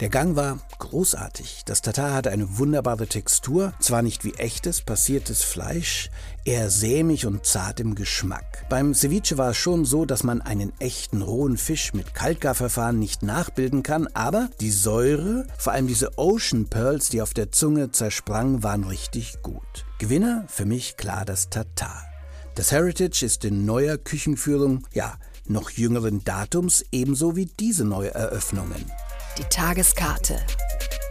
Der 0.00 0.08
Gang 0.08 0.36
war 0.36 0.58
großartig. 0.78 1.62
Das 1.64 1.80
Tatar 1.80 2.12
hatte 2.12 2.30
eine 2.30 2.58
wunderbare 2.58 3.06
Textur, 3.06 3.72
zwar 3.80 4.02
nicht 4.02 4.24
wie 4.24 4.34
echtes, 4.34 4.82
passiertes 4.82 5.42
Fleisch, 5.42 6.10
eher 6.44 6.70
sämig 6.70 7.26
und 7.26 7.46
zart 7.46 7.80
im 7.80 7.94
Geschmack. 7.94 8.66
Beim 8.68 8.94
Ceviche 8.94 9.38
war 9.38 9.50
es 9.50 9.56
schon 9.56 9.84
so, 9.84 10.04
dass 10.04 10.22
man 10.22 10.42
einen 10.42 10.72
echten 10.80 11.22
rohen 11.22 11.56
Fisch 11.56 11.94
mit 11.94 12.14
Kaltgarverfahren 12.14 12.98
nicht 12.98 13.22
nachbilden 13.22 13.82
kann, 13.82 14.06
aber 14.14 14.50
die 14.60 14.70
Säure, 14.70 15.46
vor 15.58 15.72
allem 15.72 15.86
diese 15.86 16.18
Ocean 16.18 16.66
Pearls, 16.66 17.08
die 17.08 17.22
auf 17.22 17.32
der 17.32 17.50
Zunge 17.50 17.90
zersprangen, 17.90 18.62
waren 18.62 18.84
richtig 18.84 19.42
gut. 19.42 19.86
Gewinner 19.98 20.44
für 20.48 20.66
mich 20.66 20.96
klar 20.96 21.24
das 21.24 21.48
Tatar. 21.48 22.04
Das 22.54 22.72
Heritage 22.72 23.24
ist 23.24 23.44
in 23.44 23.64
neuer 23.64 23.98
Küchenführung, 23.98 24.86
ja, 24.92 25.16
noch 25.48 25.70
jüngeren 25.70 26.24
Datums 26.24 26.84
ebenso 26.90 27.36
wie 27.36 27.46
diese 27.46 27.84
neue 27.84 28.14
Eröffnungen. 28.14 28.84
Die 29.38 29.44
Tageskarte. 29.44 30.38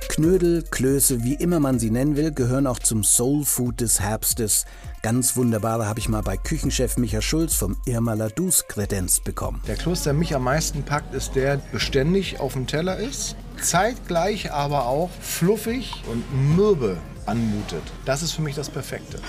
Knödel, 0.10 0.64
Klöße, 0.64 1.24
wie 1.24 1.36
immer 1.36 1.60
man 1.60 1.78
sie 1.78 1.92
nennen 1.92 2.16
will, 2.16 2.32
gehören 2.32 2.66
auch 2.66 2.80
zum 2.80 3.04
Soul 3.04 3.46
Food 3.46 3.82
des 3.82 4.00
Herbstes. 4.00 4.66
Ganz 5.04 5.36
wunderbare 5.36 5.88
habe 5.88 6.00
ich 6.00 6.10
mal 6.10 6.24
bei 6.24 6.36
Küchenchef 6.36 6.98
Micha 6.98 7.22
Schulz 7.22 7.54
vom 7.54 7.78
Irma 7.86 8.14
Ladus 8.14 8.68
kredenzt 8.68 9.26
bekommen. 9.26 9.62
Der 9.68 9.76
Kloß, 9.76 10.02
der 10.04 10.14
mich 10.14 10.34
am 10.34 10.44
meisten 10.44 10.82
packt, 10.82 11.14
ist 11.14 11.36
der, 11.36 11.58
der 11.58 11.64
beständig 11.72 12.40
auf 12.40 12.54
dem 12.54 12.66
Teller 12.66 12.98
ist, 12.98 13.36
zeitgleich 13.62 14.52
aber 14.52 14.88
auch 14.88 15.12
fluffig 15.22 15.94
und 16.12 16.24
mürbe 16.56 16.98
anmutet. 17.28 17.84
Das 18.06 18.24
ist 18.24 18.32
für 18.32 18.42
mich 18.42 18.56
das 18.56 18.72
Perfekte. 18.72 19.20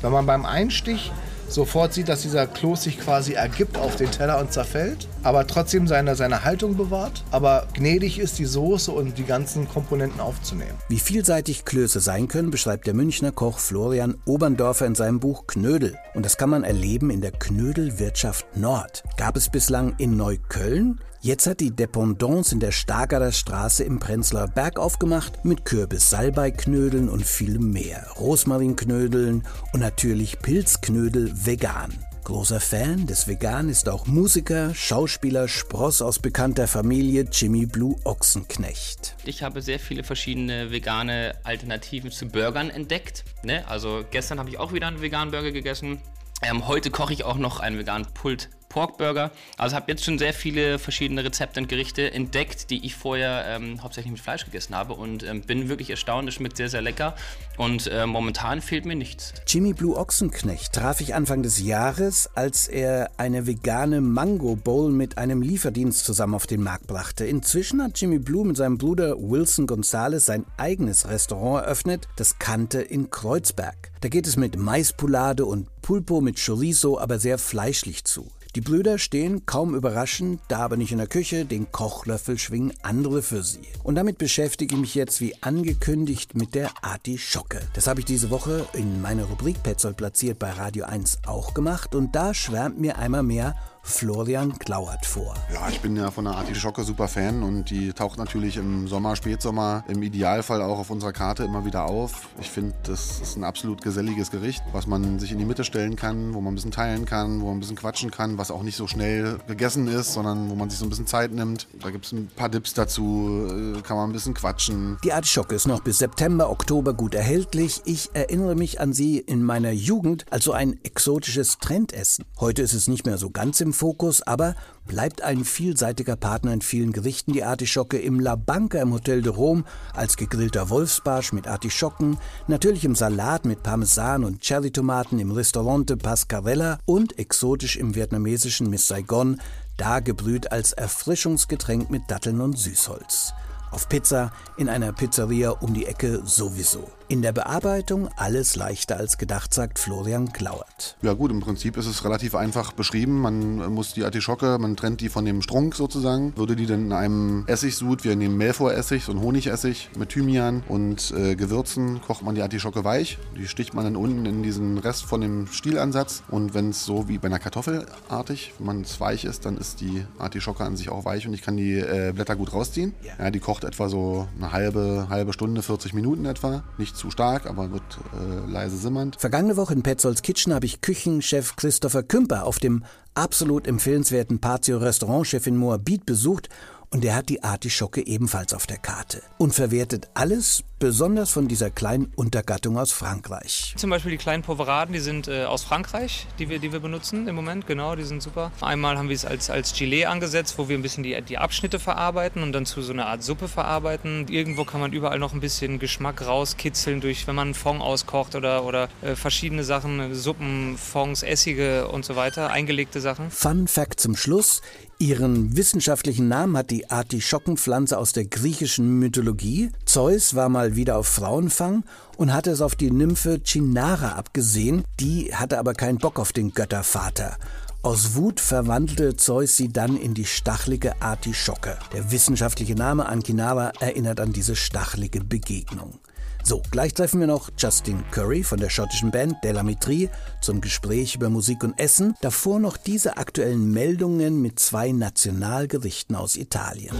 Wenn 0.00 0.10
man 0.10 0.26
beim 0.26 0.44
Einstich 0.44 1.12
sofort 1.48 1.92
sieht, 1.92 2.08
dass 2.08 2.22
dieser 2.22 2.46
Kloß 2.46 2.84
sich 2.84 2.98
quasi 2.98 3.34
ergibt 3.34 3.76
auf 3.76 3.96
den 3.96 4.10
Teller 4.10 4.40
und 4.40 4.52
zerfällt, 4.52 5.06
aber 5.22 5.46
trotzdem 5.46 5.86
seine, 5.86 6.16
seine 6.16 6.44
Haltung 6.44 6.76
bewahrt, 6.76 7.24
aber 7.30 7.66
gnädig 7.74 8.18
ist, 8.18 8.38
die 8.38 8.44
Soße 8.46 8.90
und 8.92 9.18
die 9.18 9.24
ganzen 9.24 9.68
Komponenten 9.68 10.20
aufzunehmen. 10.20 10.78
Wie 10.88 10.98
vielseitig 10.98 11.64
Klöße 11.64 12.00
sein 12.00 12.28
können, 12.28 12.50
beschreibt 12.50 12.86
der 12.86 12.94
Münchner 12.94 13.32
Koch 13.32 13.58
Florian 13.58 14.16
Oberndorfer 14.24 14.86
in 14.86 14.94
seinem 14.94 15.20
Buch 15.20 15.46
Knödel. 15.46 15.96
Und 16.14 16.24
das 16.24 16.36
kann 16.36 16.50
man 16.50 16.64
erleben 16.64 17.10
in 17.10 17.20
der 17.20 17.32
Knödelwirtschaft 17.32 18.56
Nord. 18.56 19.02
Gab 19.16 19.36
es 19.36 19.48
bislang 19.48 19.94
in 19.98 20.16
Neukölln, 20.16 21.00
Jetzt 21.22 21.46
hat 21.46 21.60
die 21.60 21.70
Dependance 21.70 22.54
in 22.54 22.60
der 22.60 22.72
Stargarder 22.72 23.30
Straße 23.30 23.84
im 23.84 23.98
Prenzlauer 23.98 24.48
Berg 24.48 24.78
aufgemacht 24.78 25.44
mit 25.44 25.66
Kürbis-Salbeiknödeln 25.66 27.10
und 27.10 27.26
vielem 27.26 27.72
mehr. 27.72 28.06
Rosmarinknödeln 28.18 29.42
und 29.74 29.80
natürlich 29.80 30.38
Pilzknödel 30.38 31.30
vegan. 31.44 31.92
Großer 32.30 32.60
Fan 32.60 33.08
des 33.08 33.26
Vegan 33.26 33.68
ist 33.68 33.88
auch 33.88 34.06
Musiker, 34.06 34.72
Schauspieler, 34.72 35.48
Spross 35.48 36.00
aus 36.00 36.20
bekannter 36.20 36.68
Familie 36.68 37.26
Jimmy 37.32 37.66
Blue 37.66 37.96
Ochsenknecht. 38.04 39.16
Ich 39.24 39.42
habe 39.42 39.60
sehr 39.62 39.80
viele 39.80 40.04
verschiedene 40.04 40.70
vegane 40.70 41.34
Alternativen 41.42 42.12
zu 42.12 42.28
Burgern 42.28 42.70
entdeckt. 42.70 43.24
Ne? 43.42 43.68
Also 43.68 44.04
gestern 44.12 44.38
habe 44.38 44.48
ich 44.48 44.60
auch 44.60 44.72
wieder 44.72 44.86
einen 44.86 45.02
veganen 45.02 45.32
Burger 45.32 45.50
gegessen. 45.50 46.00
Ähm, 46.40 46.68
heute 46.68 46.92
koche 46.92 47.12
ich 47.14 47.24
auch 47.24 47.36
noch 47.36 47.58
einen 47.58 47.78
veganen 47.78 48.06
Pult 48.14 48.48
Porkburger. 48.70 49.32
Also 49.58 49.76
habe 49.76 49.90
jetzt 49.92 50.04
schon 50.04 50.18
sehr 50.18 50.32
viele 50.32 50.78
verschiedene 50.78 51.22
Rezepte 51.22 51.60
und 51.60 51.68
Gerichte 51.68 52.10
entdeckt, 52.12 52.70
die 52.70 52.86
ich 52.86 52.94
vorher 52.94 53.44
ähm, 53.48 53.82
hauptsächlich 53.82 54.12
mit 54.12 54.20
Fleisch 54.20 54.46
gegessen 54.46 54.74
habe 54.74 54.94
und 54.94 55.22
ähm, 55.22 55.42
bin 55.42 55.68
wirklich 55.68 55.90
erstaunt. 55.90 56.26
Es 56.28 56.36
schmeckt 56.36 56.56
sehr, 56.56 56.70
sehr 56.70 56.80
lecker 56.80 57.14
und 57.58 57.88
äh, 57.88 58.06
momentan 58.06 58.62
fehlt 58.62 58.86
mir 58.86 58.96
nichts. 58.96 59.34
Jimmy 59.46 59.74
Blue 59.74 59.96
Ochsenknecht 59.96 60.72
traf 60.72 61.00
ich 61.02 61.14
Anfang 61.14 61.42
des 61.42 61.60
Jahres, 61.60 62.30
als 62.34 62.68
er 62.68 63.10
eine 63.18 63.46
vegane 63.46 64.00
Mango 64.00 64.56
Bowl 64.56 64.90
mit 64.90 65.18
einem 65.18 65.42
Lieferdienst 65.42 66.04
zusammen 66.04 66.34
auf 66.34 66.46
den 66.46 66.62
Markt 66.62 66.86
brachte. 66.86 67.26
Inzwischen 67.26 67.82
hat 67.82 68.00
Jimmy 68.00 68.20
Blue 68.20 68.46
mit 68.46 68.56
seinem 68.56 68.78
Bruder 68.78 69.16
Wilson 69.18 69.66
Gonzalez 69.66 70.24
sein 70.24 70.46
eigenes 70.56 71.08
Restaurant 71.08 71.64
eröffnet, 71.64 72.08
das 72.16 72.38
Kante 72.38 72.80
in 72.80 73.10
Kreuzberg. 73.10 73.90
Da 74.00 74.08
geht 74.08 74.28
es 74.28 74.36
mit 74.36 74.56
Maispulade 74.56 75.44
und 75.44 75.68
Pulpo 75.82 76.20
mit 76.20 76.42
Chorizo 76.44 76.98
aber 76.98 77.18
sehr 77.18 77.36
fleischlich 77.36 78.04
zu. 78.04 78.30
Die 78.56 78.60
Brüder 78.60 78.98
stehen, 78.98 79.46
kaum 79.46 79.76
überraschend, 79.76 80.40
da 80.48 80.58
aber 80.58 80.76
nicht 80.76 80.90
in 80.90 80.98
der 80.98 81.06
Küche, 81.06 81.44
den 81.44 81.70
Kochlöffel 81.70 82.36
schwingen 82.36 82.72
andere 82.82 83.22
für 83.22 83.44
sie. 83.44 83.60
Und 83.84 83.94
damit 83.94 84.18
beschäftige 84.18 84.74
ich 84.74 84.80
mich 84.80 84.94
jetzt 84.96 85.20
wie 85.20 85.40
angekündigt 85.40 86.34
mit 86.34 86.56
der 86.56 86.70
Artischocke. 86.82 87.60
Das 87.74 87.86
habe 87.86 88.00
ich 88.00 88.06
diese 88.06 88.30
Woche 88.30 88.66
in 88.72 89.00
meiner 89.00 89.24
Rubrik 89.24 89.62
Petzold 89.62 89.96
platziert 89.96 90.40
bei 90.40 90.50
Radio 90.50 90.84
1 90.84 91.20
auch 91.26 91.54
gemacht 91.54 91.94
und 91.94 92.16
da 92.16 92.34
schwärmt 92.34 92.80
mir 92.80 92.98
einmal 92.98 93.22
mehr 93.22 93.54
Florian 93.82 94.58
Klauert 94.58 95.04
vor. 95.06 95.34
Ja, 95.52 95.68
ich 95.68 95.80
bin 95.80 95.96
ja 95.96 96.10
von 96.10 96.24
der 96.24 96.34
Artischocke 96.34 96.84
super 96.84 97.08
Fan 97.08 97.42
und 97.42 97.70
die 97.70 97.92
taucht 97.92 98.18
natürlich 98.18 98.56
im 98.56 98.86
Sommer, 98.88 99.16
Spätsommer, 99.16 99.84
im 99.88 100.02
Idealfall 100.02 100.62
auch 100.62 100.78
auf 100.78 100.90
unserer 100.90 101.12
Karte 101.12 101.44
immer 101.44 101.64
wieder 101.64 101.86
auf. 101.86 102.28
Ich 102.40 102.50
finde, 102.50 102.74
das 102.84 103.20
ist 103.20 103.36
ein 103.36 103.44
absolut 103.44 103.82
geselliges 103.82 104.30
Gericht, 104.30 104.62
was 104.72 104.86
man 104.86 105.18
sich 105.18 105.32
in 105.32 105.38
die 105.38 105.44
Mitte 105.44 105.64
stellen 105.64 105.96
kann, 105.96 106.34
wo 106.34 106.40
man 106.40 106.52
ein 106.52 106.56
bisschen 106.56 106.70
teilen 106.70 107.04
kann, 107.06 107.40
wo 107.40 107.46
man 107.46 107.56
ein 107.56 107.60
bisschen 107.60 107.76
quatschen 107.76 108.10
kann, 108.10 108.38
was 108.38 108.50
auch 108.50 108.62
nicht 108.62 108.76
so 108.76 108.86
schnell 108.86 109.38
gegessen 109.46 109.88
ist, 109.88 110.12
sondern 110.12 110.50
wo 110.50 110.54
man 110.54 110.70
sich 110.70 110.78
so 110.78 110.86
ein 110.86 110.90
bisschen 110.90 111.06
Zeit 111.06 111.32
nimmt. 111.32 111.66
Da 111.80 111.90
gibt 111.90 112.06
es 112.06 112.12
ein 112.12 112.28
paar 112.36 112.48
Dips 112.48 112.74
dazu, 112.74 113.48
äh, 113.48 113.80
kann 113.82 113.96
man 113.96 114.10
ein 114.10 114.12
bisschen 114.12 114.34
quatschen. 114.34 114.98
Die 115.04 115.12
Artischocke 115.12 115.54
ist 115.54 115.66
noch 115.66 115.80
bis 115.80 115.98
September, 115.98 116.50
Oktober 116.50 116.94
gut 116.94 117.14
erhältlich. 117.14 117.82
Ich 117.86 118.10
erinnere 118.14 118.54
mich 118.54 118.80
an 118.80 118.92
sie 118.92 119.18
in 119.18 119.42
meiner 119.42 119.72
Jugend 119.72 120.26
als 120.30 120.44
so 120.44 120.52
ein 120.52 120.78
exotisches 120.84 121.58
Trendessen. 121.58 122.24
Heute 122.38 122.62
ist 122.62 122.74
es 122.74 122.86
nicht 122.88 123.06
mehr 123.06 123.18
so 123.18 123.30
ganz 123.30 123.60
im 123.60 123.69
im 123.70 123.74
Fokus, 123.74 124.20
aber 124.22 124.56
bleibt 124.88 125.22
ein 125.22 125.44
vielseitiger 125.44 126.16
Partner 126.16 126.52
in 126.52 126.60
vielen 126.60 126.92
Gerichten. 126.92 127.32
Die 127.32 127.44
Artischocke 127.44 127.98
im 127.98 128.18
La 128.18 128.34
Banca 128.34 128.80
im 128.82 128.92
Hotel 128.92 129.22
de 129.22 129.32
Rome 129.32 129.62
als 129.94 130.16
gegrillter 130.16 130.70
Wolfsbarsch 130.70 131.32
mit 131.32 131.46
Artischocken, 131.46 132.18
natürlich 132.48 132.84
im 132.84 132.96
Salat 132.96 133.44
mit 133.44 133.62
Parmesan 133.62 134.24
und 134.24 134.44
Cherrytomaten 134.44 135.20
im 135.20 135.30
Restaurante 135.30 135.96
Pascarella 135.96 136.80
und 136.84 137.16
exotisch 137.16 137.76
im 137.76 137.94
vietnamesischen 137.94 138.68
Miss 138.68 138.88
Saigon, 138.88 139.40
da 139.76 140.00
gebrüht 140.00 140.50
als 140.50 140.72
Erfrischungsgetränk 140.72 141.90
mit 141.90 142.02
Datteln 142.08 142.40
und 142.40 142.58
Süßholz. 142.58 143.32
Auf 143.70 143.88
Pizza 143.88 144.32
in 144.56 144.68
einer 144.68 144.92
Pizzeria 144.92 145.50
um 145.50 145.74
die 145.74 145.86
Ecke 145.86 146.22
sowieso. 146.24 146.99
In 147.10 147.22
der 147.22 147.32
Bearbeitung 147.32 148.08
alles 148.14 148.54
leichter 148.54 148.96
als 148.96 149.18
gedacht, 149.18 149.52
sagt 149.52 149.80
Florian 149.80 150.32
Klauert. 150.32 150.96
Ja 151.02 151.12
gut, 151.12 151.32
im 151.32 151.40
Prinzip 151.40 151.76
ist 151.76 151.86
es 151.86 152.04
relativ 152.04 152.36
einfach 152.36 152.70
beschrieben. 152.70 153.20
Man 153.20 153.56
muss 153.74 153.94
die 153.94 154.04
Artischocke, 154.04 154.58
man 154.60 154.76
trennt 154.76 155.00
die 155.00 155.08
von 155.08 155.24
dem 155.24 155.42
Strunk 155.42 155.74
sozusagen, 155.74 156.36
würde 156.36 156.54
die 156.54 156.66
dann 156.66 156.82
in 156.82 156.92
einem 156.92 157.44
Essigsud, 157.48 158.04
wir 158.04 158.14
nehmen 158.14 158.36
Melfor-Essig, 158.36 159.02
so 159.02 159.10
ein 159.10 159.20
Honigessig 159.20 159.90
mit 159.98 160.10
Thymian 160.10 160.62
und 160.68 161.10
äh, 161.10 161.34
Gewürzen, 161.34 162.00
kocht 162.00 162.22
man 162.22 162.36
die 162.36 162.42
Artischocke 162.42 162.84
weich. 162.84 163.18
Die 163.36 163.48
sticht 163.48 163.74
man 163.74 163.82
dann 163.82 163.96
unten 163.96 164.24
in 164.24 164.44
diesen 164.44 164.78
Rest 164.78 165.02
von 165.02 165.20
dem 165.20 165.48
Stielansatz 165.48 166.22
und 166.28 166.54
wenn 166.54 166.70
es 166.70 166.84
so 166.84 167.08
wie 167.08 167.18
bei 167.18 167.26
einer 167.26 167.40
Kartoffelartig, 167.40 168.52
wenn 168.58 168.66
man 168.66 168.82
es 168.82 169.00
weich 169.00 169.24
ist, 169.24 169.46
dann 169.46 169.56
ist 169.56 169.80
die 169.80 170.06
Artischocke 170.20 170.62
an 170.62 170.76
sich 170.76 170.90
auch 170.90 171.04
weich 171.04 171.26
und 171.26 171.34
ich 171.34 171.42
kann 171.42 171.56
die 171.56 171.76
äh, 171.76 172.12
Blätter 172.14 172.36
gut 172.36 172.52
rausziehen. 172.52 172.94
Ja. 173.02 173.24
ja, 173.24 173.30
die 173.32 173.40
kocht 173.40 173.64
etwa 173.64 173.88
so 173.88 174.28
eine 174.38 174.52
halbe, 174.52 175.08
halbe 175.10 175.32
Stunde, 175.32 175.62
40 175.62 175.92
Minuten 175.92 176.24
etwa. 176.24 176.62
Nicht 176.78 176.99
zu 177.00 177.10
stark, 177.10 177.46
aber 177.46 177.72
wird 177.72 177.82
äh, 178.14 178.50
leise 178.50 178.76
simmernd. 178.76 179.16
Vergangene 179.18 179.56
Woche 179.56 179.72
in 179.72 179.82
Petzolds 179.82 180.22
Kitchen 180.22 180.54
habe 180.54 180.66
ich 180.66 180.80
Küchenchef 180.80 181.56
Christopher 181.56 182.02
Kümper 182.02 182.44
auf 182.44 182.58
dem 182.58 182.84
absolut 183.14 183.66
empfehlenswerten 183.66 184.40
Patio 184.40 184.78
Restaurantchef 184.78 185.46
in 185.46 185.56
Moabit 185.56 186.06
besucht 186.06 186.48
und 186.90 187.04
er 187.04 187.16
hat 187.16 187.28
die 187.28 187.42
Artischocke 187.42 188.06
ebenfalls 188.06 188.52
auf 188.52 188.66
der 188.66 188.78
Karte 188.78 189.22
und 189.38 189.54
verwertet 189.54 190.10
alles, 190.14 190.62
besonders 190.80 191.30
von 191.30 191.46
dieser 191.46 191.70
kleinen 191.70 192.10
Untergattung 192.16 192.78
aus 192.78 192.90
Frankreich. 192.90 193.74
Zum 193.76 193.90
Beispiel 193.90 194.12
die 194.12 194.16
kleinen 194.16 194.42
Poveraden, 194.42 194.94
die 194.94 194.98
sind 194.98 195.28
äh, 195.28 195.44
aus 195.44 195.62
Frankreich, 195.62 196.26
die 196.38 196.48
wir, 196.48 196.58
die 196.58 196.72
wir 196.72 196.80
benutzen 196.80 197.28
im 197.28 197.36
Moment, 197.36 197.66
genau, 197.66 197.94
die 197.94 198.02
sind 198.02 198.22
super. 198.22 198.50
Einmal 198.62 198.96
haben 198.96 199.10
wir 199.10 199.14
es 199.14 199.26
als, 199.26 199.50
als 199.50 199.74
Gilet 199.74 200.06
angesetzt, 200.06 200.54
wo 200.56 200.68
wir 200.68 200.76
ein 200.76 200.82
bisschen 200.82 201.04
die, 201.04 201.20
die 201.20 201.36
Abschnitte 201.36 201.78
verarbeiten 201.78 202.42
und 202.42 202.52
dann 202.52 202.64
zu 202.64 202.80
so 202.80 202.92
einer 202.92 203.06
Art 203.06 203.22
Suppe 203.22 203.46
verarbeiten. 203.46 204.26
Irgendwo 204.28 204.64
kann 204.64 204.80
man 204.80 204.92
überall 204.92 205.18
noch 205.18 205.34
ein 205.34 205.40
bisschen 205.40 205.78
Geschmack 205.78 206.26
rauskitzeln, 206.26 207.00
durch, 207.00 207.26
wenn 207.26 207.34
man 207.34 207.48
einen 207.48 207.54
Fond 207.54 207.82
auskocht 207.82 208.34
oder, 208.34 208.64
oder 208.64 208.88
äh, 209.02 209.14
verschiedene 209.14 209.64
Sachen, 209.64 210.14
Suppen, 210.14 210.78
Fonds, 210.78 211.22
Essige 211.22 211.88
und 211.88 212.06
so 212.06 212.16
weiter, 212.16 212.50
eingelegte 212.50 213.02
Sachen. 213.02 213.30
Fun 213.30 213.68
Fact 213.68 214.00
zum 214.00 214.16
Schluss. 214.16 214.62
Ihren 215.02 215.56
wissenschaftlichen 215.56 216.28
Namen 216.28 216.58
hat 216.58 216.70
die 216.70 216.90
Artischockenpflanze 216.90 217.96
aus 217.96 218.12
der 218.12 218.26
griechischen 218.26 218.98
Mythologie. 218.98 219.70
Zeus 219.86 220.34
war 220.34 220.50
mal 220.50 220.69
wieder 220.76 220.96
auf 220.96 221.06
Frauenfang 221.06 221.84
und 222.16 222.32
hatte 222.32 222.50
es 222.50 222.60
auf 222.60 222.74
die 222.74 222.90
Nymphe 222.90 223.40
Chinara 223.44 224.12
abgesehen. 224.12 224.84
Die 224.98 225.34
hatte 225.34 225.58
aber 225.58 225.74
keinen 225.74 225.98
Bock 225.98 226.18
auf 226.18 226.32
den 226.32 226.52
Göttervater. 226.52 227.36
Aus 227.82 228.14
Wut 228.14 228.40
verwandelte 228.40 229.16
Zeus 229.16 229.56
sie 229.56 229.72
dann 229.72 229.96
in 229.96 230.12
die 230.12 230.26
stachelige 230.26 231.00
Artischocke. 231.00 231.78
Der 231.94 232.10
wissenschaftliche 232.10 232.74
Name 232.74 233.06
Ankinara 233.06 233.72
erinnert 233.80 234.20
an 234.20 234.34
diese 234.34 234.54
stachelige 234.54 235.24
Begegnung. 235.24 235.98
So, 236.42 236.62
gleich 236.70 236.94
treffen 236.94 237.20
wir 237.20 237.26
noch 237.26 237.50
Justin 237.56 238.02
Curry 238.10 238.42
von 238.42 238.58
der 238.60 238.70
schottischen 238.70 239.10
Band 239.10 239.36
Delamitri 239.44 240.08
zum 240.40 240.60
Gespräch 240.60 241.14
über 241.14 241.30
Musik 241.30 241.62
und 241.64 241.78
Essen. 241.78 242.14
Davor 242.20 242.58
noch 242.60 242.76
diese 242.76 243.16
aktuellen 243.16 243.72
Meldungen 243.72 244.40
mit 244.40 244.58
zwei 244.58 244.92
Nationalgerichten 244.92 246.16
aus 246.16 246.36
Italien. 246.36 246.94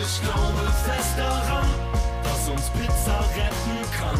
Ich 0.00 0.20
glaube 0.22 0.72
fest 0.84 1.18
daran, 1.18 1.57
Pizza 2.70 3.20
retten 3.36 3.90
kann. 3.96 4.16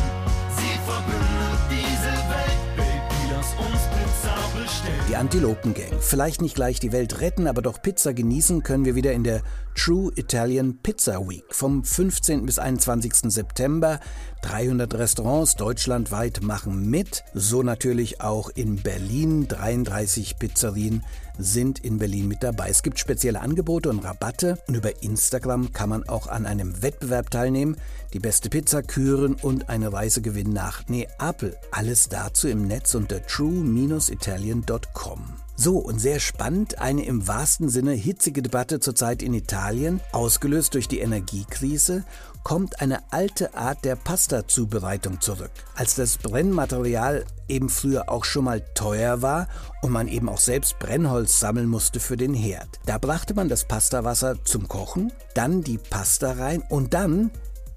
Sie 0.56 0.78
verbindet 0.86 1.60
diese 1.70 2.12
Welt, 2.28 2.76
Baby, 2.76 3.32
lass 3.32 3.54
uns 3.54 3.82
Pizza 3.94 4.34
bestellen. 4.58 5.06
Die 5.08 5.16
Antilopen 5.16 5.74
Gang. 5.74 6.00
Vielleicht 6.00 6.42
nicht 6.42 6.54
gleich 6.54 6.80
die 6.80 6.92
Welt 6.92 7.20
retten, 7.20 7.46
aber 7.46 7.62
doch 7.62 7.82
Pizza 7.82 8.12
genießen 8.12 8.62
können 8.62 8.84
wir 8.84 8.94
wieder 8.94 9.12
in 9.12 9.24
der 9.24 9.42
True 9.74 10.12
Italian 10.16 10.78
Pizza 10.82 11.28
Week 11.28 11.44
vom 11.50 11.84
15. 11.84 12.46
bis 12.46 12.58
21. 12.58 13.32
September. 13.32 14.00
300 14.42 14.94
Restaurants 14.94 15.56
deutschlandweit 15.56 16.42
machen 16.42 16.88
mit, 16.88 17.24
so 17.34 17.62
natürlich 17.62 18.20
auch 18.20 18.50
in 18.50 18.76
Berlin. 18.76 19.48
33 19.48 20.38
Pizzerien 20.38 21.02
sind 21.38 21.78
in 21.80 21.98
Berlin 21.98 22.28
mit 22.28 22.42
dabei. 22.42 22.68
Es 22.68 22.82
gibt 22.82 22.98
spezielle 22.98 23.40
Angebote 23.40 23.88
und 23.90 24.04
Rabatte 24.04 24.58
und 24.66 24.74
über 24.74 25.02
Instagram 25.02 25.72
kann 25.72 25.88
man 25.88 26.06
auch 26.08 26.26
an 26.26 26.46
einem 26.46 26.82
Wettbewerb 26.82 27.30
teilnehmen, 27.30 27.76
die 28.12 28.20
beste 28.20 28.50
Pizza 28.50 28.82
küren 28.82 29.34
und 29.34 29.68
eine 29.68 29.92
Reise 29.92 30.22
gewinnen 30.22 30.52
nach 30.52 30.88
Neapel. 30.88 31.56
Alles 31.70 32.08
dazu 32.08 32.48
im 32.48 32.66
Netz 32.66 32.94
unter 32.94 33.24
true-italian.com. 33.24 35.47
So, 35.60 35.78
und 35.78 35.98
sehr 35.98 36.20
spannend, 36.20 36.78
eine 36.78 37.04
im 37.04 37.26
wahrsten 37.26 37.68
Sinne 37.68 37.90
hitzige 37.90 38.42
Debatte 38.42 38.78
zurzeit 38.78 39.24
in 39.24 39.34
Italien, 39.34 40.00
ausgelöst 40.12 40.74
durch 40.74 40.86
die 40.86 41.00
Energiekrise, 41.00 42.04
kommt 42.44 42.80
eine 42.80 43.00
alte 43.10 43.54
Art 43.54 43.84
der 43.84 43.96
Pasta-Zubereitung 43.96 45.20
zurück. 45.20 45.50
Als 45.74 45.96
das 45.96 46.16
Brennmaterial 46.18 47.24
eben 47.48 47.70
früher 47.70 48.08
auch 48.08 48.24
schon 48.24 48.44
mal 48.44 48.62
teuer 48.76 49.20
war 49.20 49.48
und 49.82 49.90
man 49.90 50.06
eben 50.06 50.28
auch 50.28 50.38
selbst 50.38 50.78
Brennholz 50.78 51.40
sammeln 51.40 51.66
musste 51.66 51.98
für 51.98 52.16
den 52.16 52.34
Herd. 52.34 52.78
Da 52.86 52.98
brachte 52.98 53.34
man 53.34 53.48
das 53.48 53.66
Pastawasser 53.66 54.36
zum 54.44 54.68
Kochen, 54.68 55.12
dann 55.34 55.64
die 55.64 55.78
Pasta 55.78 56.34
rein 56.34 56.62
und 56.68 56.94
dann 56.94 57.32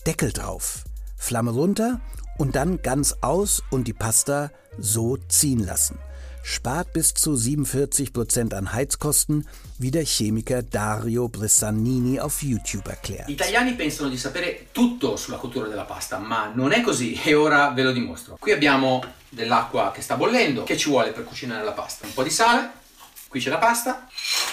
Deckel 0.06 0.32
drauf. 0.32 0.84
Flamme 1.18 1.50
runter 1.50 2.00
und 2.38 2.56
dann 2.56 2.84
ganz 2.84 3.16
aus 3.22 3.64
und 3.72 3.88
die 3.88 3.94
Pasta 3.94 4.52
so 4.78 5.18
ziehen 5.18 5.66
lassen 5.66 5.98
spart 6.44 6.94
bis 6.94 7.14
zu 7.14 7.36
47 7.36 8.12
Prozent 8.12 8.54
an 8.54 8.74
Heizkosten, 8.74 9.48
wie 9.78 9.92
der 9.92 10.06
Chemiker 10.06 10.64
Dario 10.64 11.28
Bressanini 11.28 12.20
auf 12.20 12.42
YouTube 12.44 12.90
erklärt. 12.90 13.28
Gli 13.28 13.34
italiani 13.34 13.74
pensano 13.74 14.10
di 14.10 14.18
sapere 14.18 14.68
tutto 14.72 15.16
sulla 15.16 15.38
cottura 15.38 15.68
della 15.68 15.86
pasta, 15.86 16.18
ma 16.18 16.52
non 16.54 16.72
è 16.72 16.82
così 16.82 17.20
e 17.24 17.34
ora 17.34 17.70
ve 17.70 17.84
lo 17.84 17.92
dimostro. 17.92 18.38
Qui 18.40 18.52
abbiamo 18.52 19.04
dell'acqua 19.30 19.92
che 19.94 20.02
sta 20.02 20.16
bollendo, 20.16 20.64
che 20.64 20.78
ci 20.78 20.90
vuole 20.90 21.12
per 21.12 21.24
cucinare 21.24 21.64
la 21.64 21.72
pasta? 21.72 22.06
Un 22.06 22.14
po' 22.14 22.24
di 22.24 22.30
sale, 22.30 22.72
qui 23.28 23.40
c'è 23.40 23.50
la 23.50 23.58
pasta, 23.58 24.08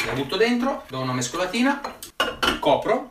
la 0.06 0.12
butto 0.12 0.36
dentro, 0.36 0.84
do 0.88 1.00
una 1.00 1.12
mescolatina. 1.12 1.80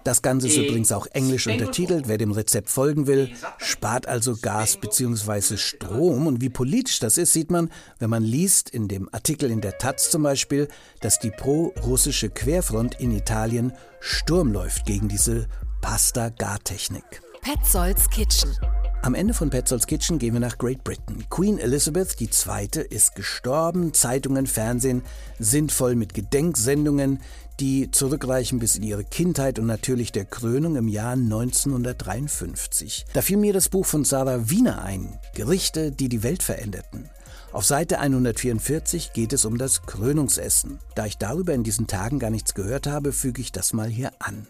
Das 0.04 0.22
Ganze 0.22 0.48
ist 0.48 0.58
übrigens 0.58 0.92
auch 0.92 1.08
englisch 1.08 1.48
untertitelt. 1.48 2.08
Wer 2.08 2.18
dem 2.18 2.32
Rezept 2.32 2.70
folgen 2.70 3.08
will, 3.08 3.30
spart 3.58 4.08
also 4.08 4.36
Gas 4.42 4.78
bzw. 4.78 5.58
Strom. 5.58 6.28
Und 6.28 6.42
wie 6.42 6.50
politisch 6.50 7.00
das 7.00 7.18
ist, 7.18 7.34
sieht 7.34 7.52
man, 7.52 7.70
wenn 8.00 8.10
man 8.10 8.24
liest 8.24 8.70
in 8.70 8.88
dem 8.88 9.10
Artikel 9.12 9.52
in 9.52 9.62
der 9.62 9.78
Taz 9.78 10.10
zum 10.10 10.24
Beispiel, 10.24 10.68
dass 11.02 11.20
die 11.20 11.32
pro-russische 11.32 12.30
Querfront 12.30 13.00
in 13.00 13.12
Italien 13.12 13.74
Sturm 14.00 14.52
läuft 14.52 14.86
gegen 14.86 15.08
diese 15.08 15.48
Pasta-Gartechnik. 15.82 17.22
Petzolds 17.42 18.10
Kitchen. 18.10 18.50
Am 19.04 19.16
Ende 19.16 19.34
von 19.34 19.50
Petzolds 19.50 19.88
Kitchen 19.88 20.20
gehen 20.20 20.34
wir 20.34 20.42
nach 20.42 20.58
Great 20.58 20.84
Britain. 20.84 21.24
Queen 21.30 21.60
Elizabeth 21.60 22.20
II. 22.20 22.82
ist 22.90 23.16
gestorben. 23.16 23.94
Zeitungen, 23.94 24.48
Fernsehen 24.48 25.02
sind 25.40 25.72
voll 25.72 25.96
mit 25.96 26.14
Gedenksendungen, 26.14 27.22
die 27.60 27.92
zurückreichen 27.92 28.60
bis 28.60 28.76
in 28.76 28.84
ihre 28.84 29.04
Kindheit 29.04 29.60
und 29.60 29.66
natürlich 29.66 30.12
der 30.12 30.26
Krönung 30.26 30.76
im 30.76 30.88
Jahr 30.88 31.14
1953. 31.14 33.06
Da 33.14 33.22
fiel 33.22 33.38
mir 33.38 33.54
das 33.54 33.70
Buch 33.70 33.86
von 33.86 34.06
Sarah 34.06 34.50
Wiener 34.50 34.84
ein, 34.84 35.18
Gerichte, 35.34 35.92
die 35.92 36.10
die 36.10 36.24
Welt 36.24 36.44
veränderten. 36.44 37.10
Auf 37.52 37.66
Seite 37.66 38.00
144 38.00 39.14
geht 39.14 39.34
es 39.34 39.46
um 39.46 39.58
das 39.58 39.84
Krönungsessen. 39.84 40.80
Da 40.96 41.06
ich 41.06 41.18
darüber 41.18 41.54
in 41.54 41.64
diesen 41.64 41.88
Tagen 41.88 42.20
gar 42.20 42.30
nichts 42.30 42.54
gehört 42.54 42.86
habe, 42.88 43.14
füge 43.14 43.42
ich 43.42 43.52
das 43.52 43.74
mal 43.74 43.88
hier 43.88 44.12
an. 44.20 44.46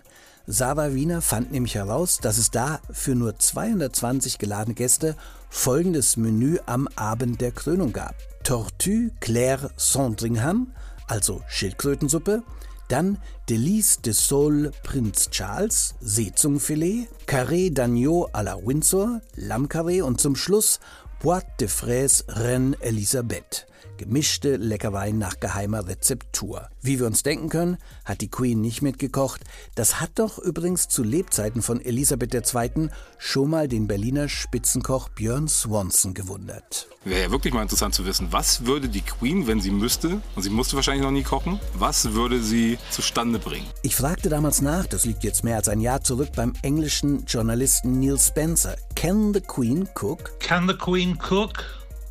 Sava 0.49 0.93
Wiener 0.93 1.21
fand 1.21 1.51
nämlich 1.51 1.75
heraus, 1.75 2.19
dass 2.21 2.37
es 2.37 2.51
da 2.51 2.79
für 2.89 3.15
nur 3.15 3.37
220 3.37 4.39
geladene 4.39 4.75
Gäste 4.75 5.15
folgendes 5.49 6.17
Menü 6.17 6.57
am 6.65 6.87
Abend 6.95 7.41
der 7.41 7.51
Krönung 7.51 7.93
gab. 7.93 8.15
Tortue 8.43 9.11
Claire 9.19 9.71
Sandringham, 9.75 10.71
also 11.05 11.41
Schildkrötensuppe, 11.49 12.43
dann 12.87 13.17
Delice 13.49 14.01
de 14.01 14.13
Sol 14.13 14.71
Prinz 14.83 15.29
Charles, 15.31 15.95
Seezungenfilet, 16.01 17.07
Carré 17.25 17.69
d'Agneau 17.69 18.27
à 18.33 18.43
la 18.43 18.57
Windsor, 18.57 19.19
Lammkarree 19.35 20.01
und 20.01 20.19
zum 20.19 20.35
Schluss 20.35 20.79
Boîte 21.21 21.47
de 21.59 21.67
Fraise 21.67 22.23
Reine 22.27 22.75
Elisabeth. 22.81 23.65
Gemischte 23.97 24.55
Leckereien 24.55 25.17
nach 25.17 25.39
geheimer 25.39 25.87
Rezeptur. 25.87 26.69
Wie 26.81 26.99
wir 26.99 27.07
uns 27.07 27.23
denken 27.23 27.49
können, 27.49 27.77
hat 28.05 28.21
die 28.21 28.29
Queen 28.29 28.61
nicht 28.61 28.81
mitgekocht. 28.81 29.41
Das 29.75 29.99
hat 29.99 30.11
doch 30.15 30.37
übrigens 30.37 30.87
zu 30.87 31.03
Lebzeiten 31.03 31.61
von 31.61 31.81
Elisabeth 31.81 32.33
II. 32.33 32.89
schon 33.17 33.49
mal 33.49 33.67
den 33.67 33.87
Berliner 33.87 34.29
Spitzenkoch 34.29 35.09
Björn 35.09 35.47
Swanson 35.47 36.13
gewundert. 36.13 36.87
Wäre 37.03 37.23
ja 37.23 37.31
wirklich 37.31 37.53
mal 37.53 37.63
interessant 37.63 37.95
zu 37.95 38.05
wissen, 38.05 38.27
was 38.31 38.65
würde 38.65 38.89
die 38.89 39.01
Queen, 39.01 39.47
wenn 39.47 39.61
sie 39.61 39.71
müsste, 39.71 40.21
und 40.35 40.43
sie 40.43 40.49
musste 40.49 40.75
wahrscheinlich 40.75 41.03
noch 41.03 41.11
nie 41.11 41.23
kochen, 41.23 41.59
was 41.73 42.13
würde 42.13 42.41
sie 42.41 42.77
zustande 42.91 43.39
bringen? 43.39 43.65
Ich 43.81 43.95
fragte 43.95 44.29
damals 44.29 44.61
nach, 44.61 44.85
das 44.85 45.05
liegt 45.05 45.23
jetzt 45.23 45.43
mehr 45.43 45.55
als 45.55 45.69
ein 45.69 45.81
Jahr 45.81 46.01
zurück, 46.01 46.29
beim 46.35 46.53
englischen 46.61 47.25
Journalisten 47.25 47.99
Neil 47.99 48.19
Spencer. 48.19 48.75
Can 48.95 49.33
the 49.33 49.41
Queen 49.41 49.87
cook? 49.99 50.39
Can 50.39 50.67
the 50.67 50.75
Queen 50.75 51.17
cook? 51.17 51.63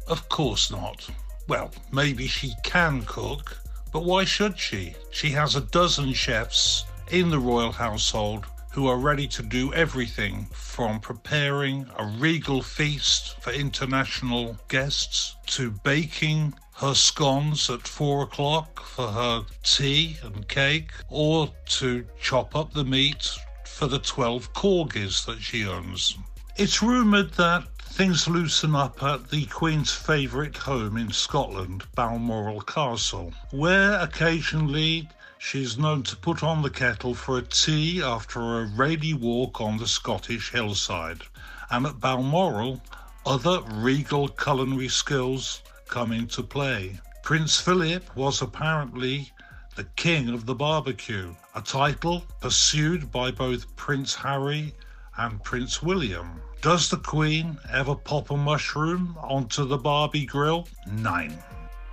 Of 0.08 0.28
course 0.28 0.72
not. 0.72 1.08
Well, 1.48 1.70
maybe 1.92 2.26
she 2.26 2.54
can 2.64 3.02
cook, 3.04 3.58
but 3.92 4.04
why 4.04 4.24
should 4.24 4.58
she? 4.58 4.96
She 5.10 5.30
has 5.30 5.54
a 5.54 5.60
dozen 5.60 6.12
chefs 6.12 6.84
in 7.10 7.30
the 7.30 7.38
royal 7.38 7.72
household 7.72 8.46
who 8.72 8.88
are 8.88 8.98
ready 8.98 9.28
to 9.28 9.42
do 9.42 9.72
everything 9.72 10.48
from 10.52 11.00
preparing 11.00 11.88
a 11.98 12.04
regal 12.04 12.62
feast 12.62 13.40
for 13.40 13.52
international 13.52 14.58
guests 14.68 15.36
to 15.46 15.70
baking 15.70 16.52
her 16.74 16.94
scones 16.94 17.70
at 17.70 17.88
four 17.88 18.24
o'clock 18.24 18.80
for 18.80 19.08
her 19.08 19.46
tea 19.62 20.18
and 20.22 20.48
cake, 20.48 20.90
or 21.08 21.50
to 21.66 22.06
chop 22.20 22.54
up 22.54 22.74
the 22.74 22.84
meat 22.84 23.30
for 23.64 23.86
the 23.86 23.98
12 24.00 24.52
corgis 24.52 25.24
that 25.24 25.40
she 25.40 25.64
owns. 25.64 26.18
It's 26.56 26.82
rumoured 26.82 27.32
that 27.34 27.64
things 27.96 28.28
loosen 28.28 28.74
up 28.74 29.02
at 29.02 29.30
the 29.30 29.46
Queen's 29.46 29.90
favourite 29.90 30.54
home 30.54 30.98
in 30.98 31.10
Scotland, 31.10 31.82
Balmoral 31.94 32.60
Castle, 32.60 33.32
where 33.52 33.98
occasionally 33.98 35.08
she's 35.38 35.78
known 35.78 36.02
to 36.02 36.14
put 36.14 36.42
on 36.42 36.60
the 36.60 36.68
kettle 36.68 37.14
for 37.14 37.38
a 37.38 37.42
tea 37.42 38.02
after 38.02 38.38
a 38.38 38.66
rainy 38.66 39.14
walk 39.14 39.62
on 39.62 39.78
the 39.78 39.88
Scottish 39.88 40.50
hillside. 40.50 41.22
And 41.70 41.86
at 41.86 41.98
Balmoral, 41.98 42.82
other 43.24 43.62
regal 43.62 44.28
culinary 44.28 44.88
skills 44.88 45.62
come 45.88 46.12
into 46.12 46.42
play. 46.42 47.00
Prince 47.22 47.58
Philip 47.58 48.14
was 48.14 48.42
apparently 48.42 49.32
the 49.74 49.84
king 49.96 50.28
of 50.28 50.44
the 50.44 50.54
barbecue, 50.54 51.34
a 51.54 51.62
title 51.62 52.26
pursued 52.42 53.10
by 53.10 53.30
both 53.30 53.74
Prince 53.74 54.14
Harry 54.16 54.74
and 55.16 55.42
Prince 55.42 55.82
William. 55.82 56.42
Does 56.66 56.90
the 56.90 56.96
Queen 56.96 57.58
ever 57.72 57.94
pop 57.94 58.32
a 58.32 58.36
mushroom 58.36 59.16
onto 59.22 59.64
the 59.68 59.76
Barbie 59.76 60.26
grill? 60.26 60.64
Nein. 61.00 61.38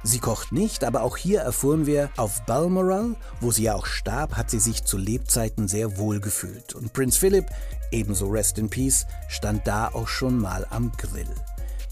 Sie 0.01 0.17
kocht 0.17 0.51
nicht, 0.51 0.83
aber 0.83 1.03
auch 1.03 1.15
hier 1.15 1.41
erfuhren 1.41 1.85
wir, 1.85 2.09
auf 2.17 2.43
Balmoral, 2.47 3.15
wo 3.39 3.51
sie 3.51 3.65
ja 3.65 3.75
auch 3.75 3.85
starb, 3.85 4.35
hat 4.35 4.49
sie 4.49 4.59
sich 4.59 4.83
zu 4.83 4.97
Lebzeiten 4.97 5.67
sehr 5.67 5.99
wohl 5.99 6.19
gefühlt. 6.19 6.73
Und 6.73 6.91
Prinz 6.91 7.17
Philip, 7.17 7.45
ebenso 7.91 8.27
Rest 8.27 8.57
in 8.57 8.67
Peace, 8.67 9.05
stand 9.29 9.67
da 9.67 9.89
auch 9.89 10.07
schon 10.07 10.39
mal 10.39 10.65
am 10.71 10.91
Grill. 10.97 11.29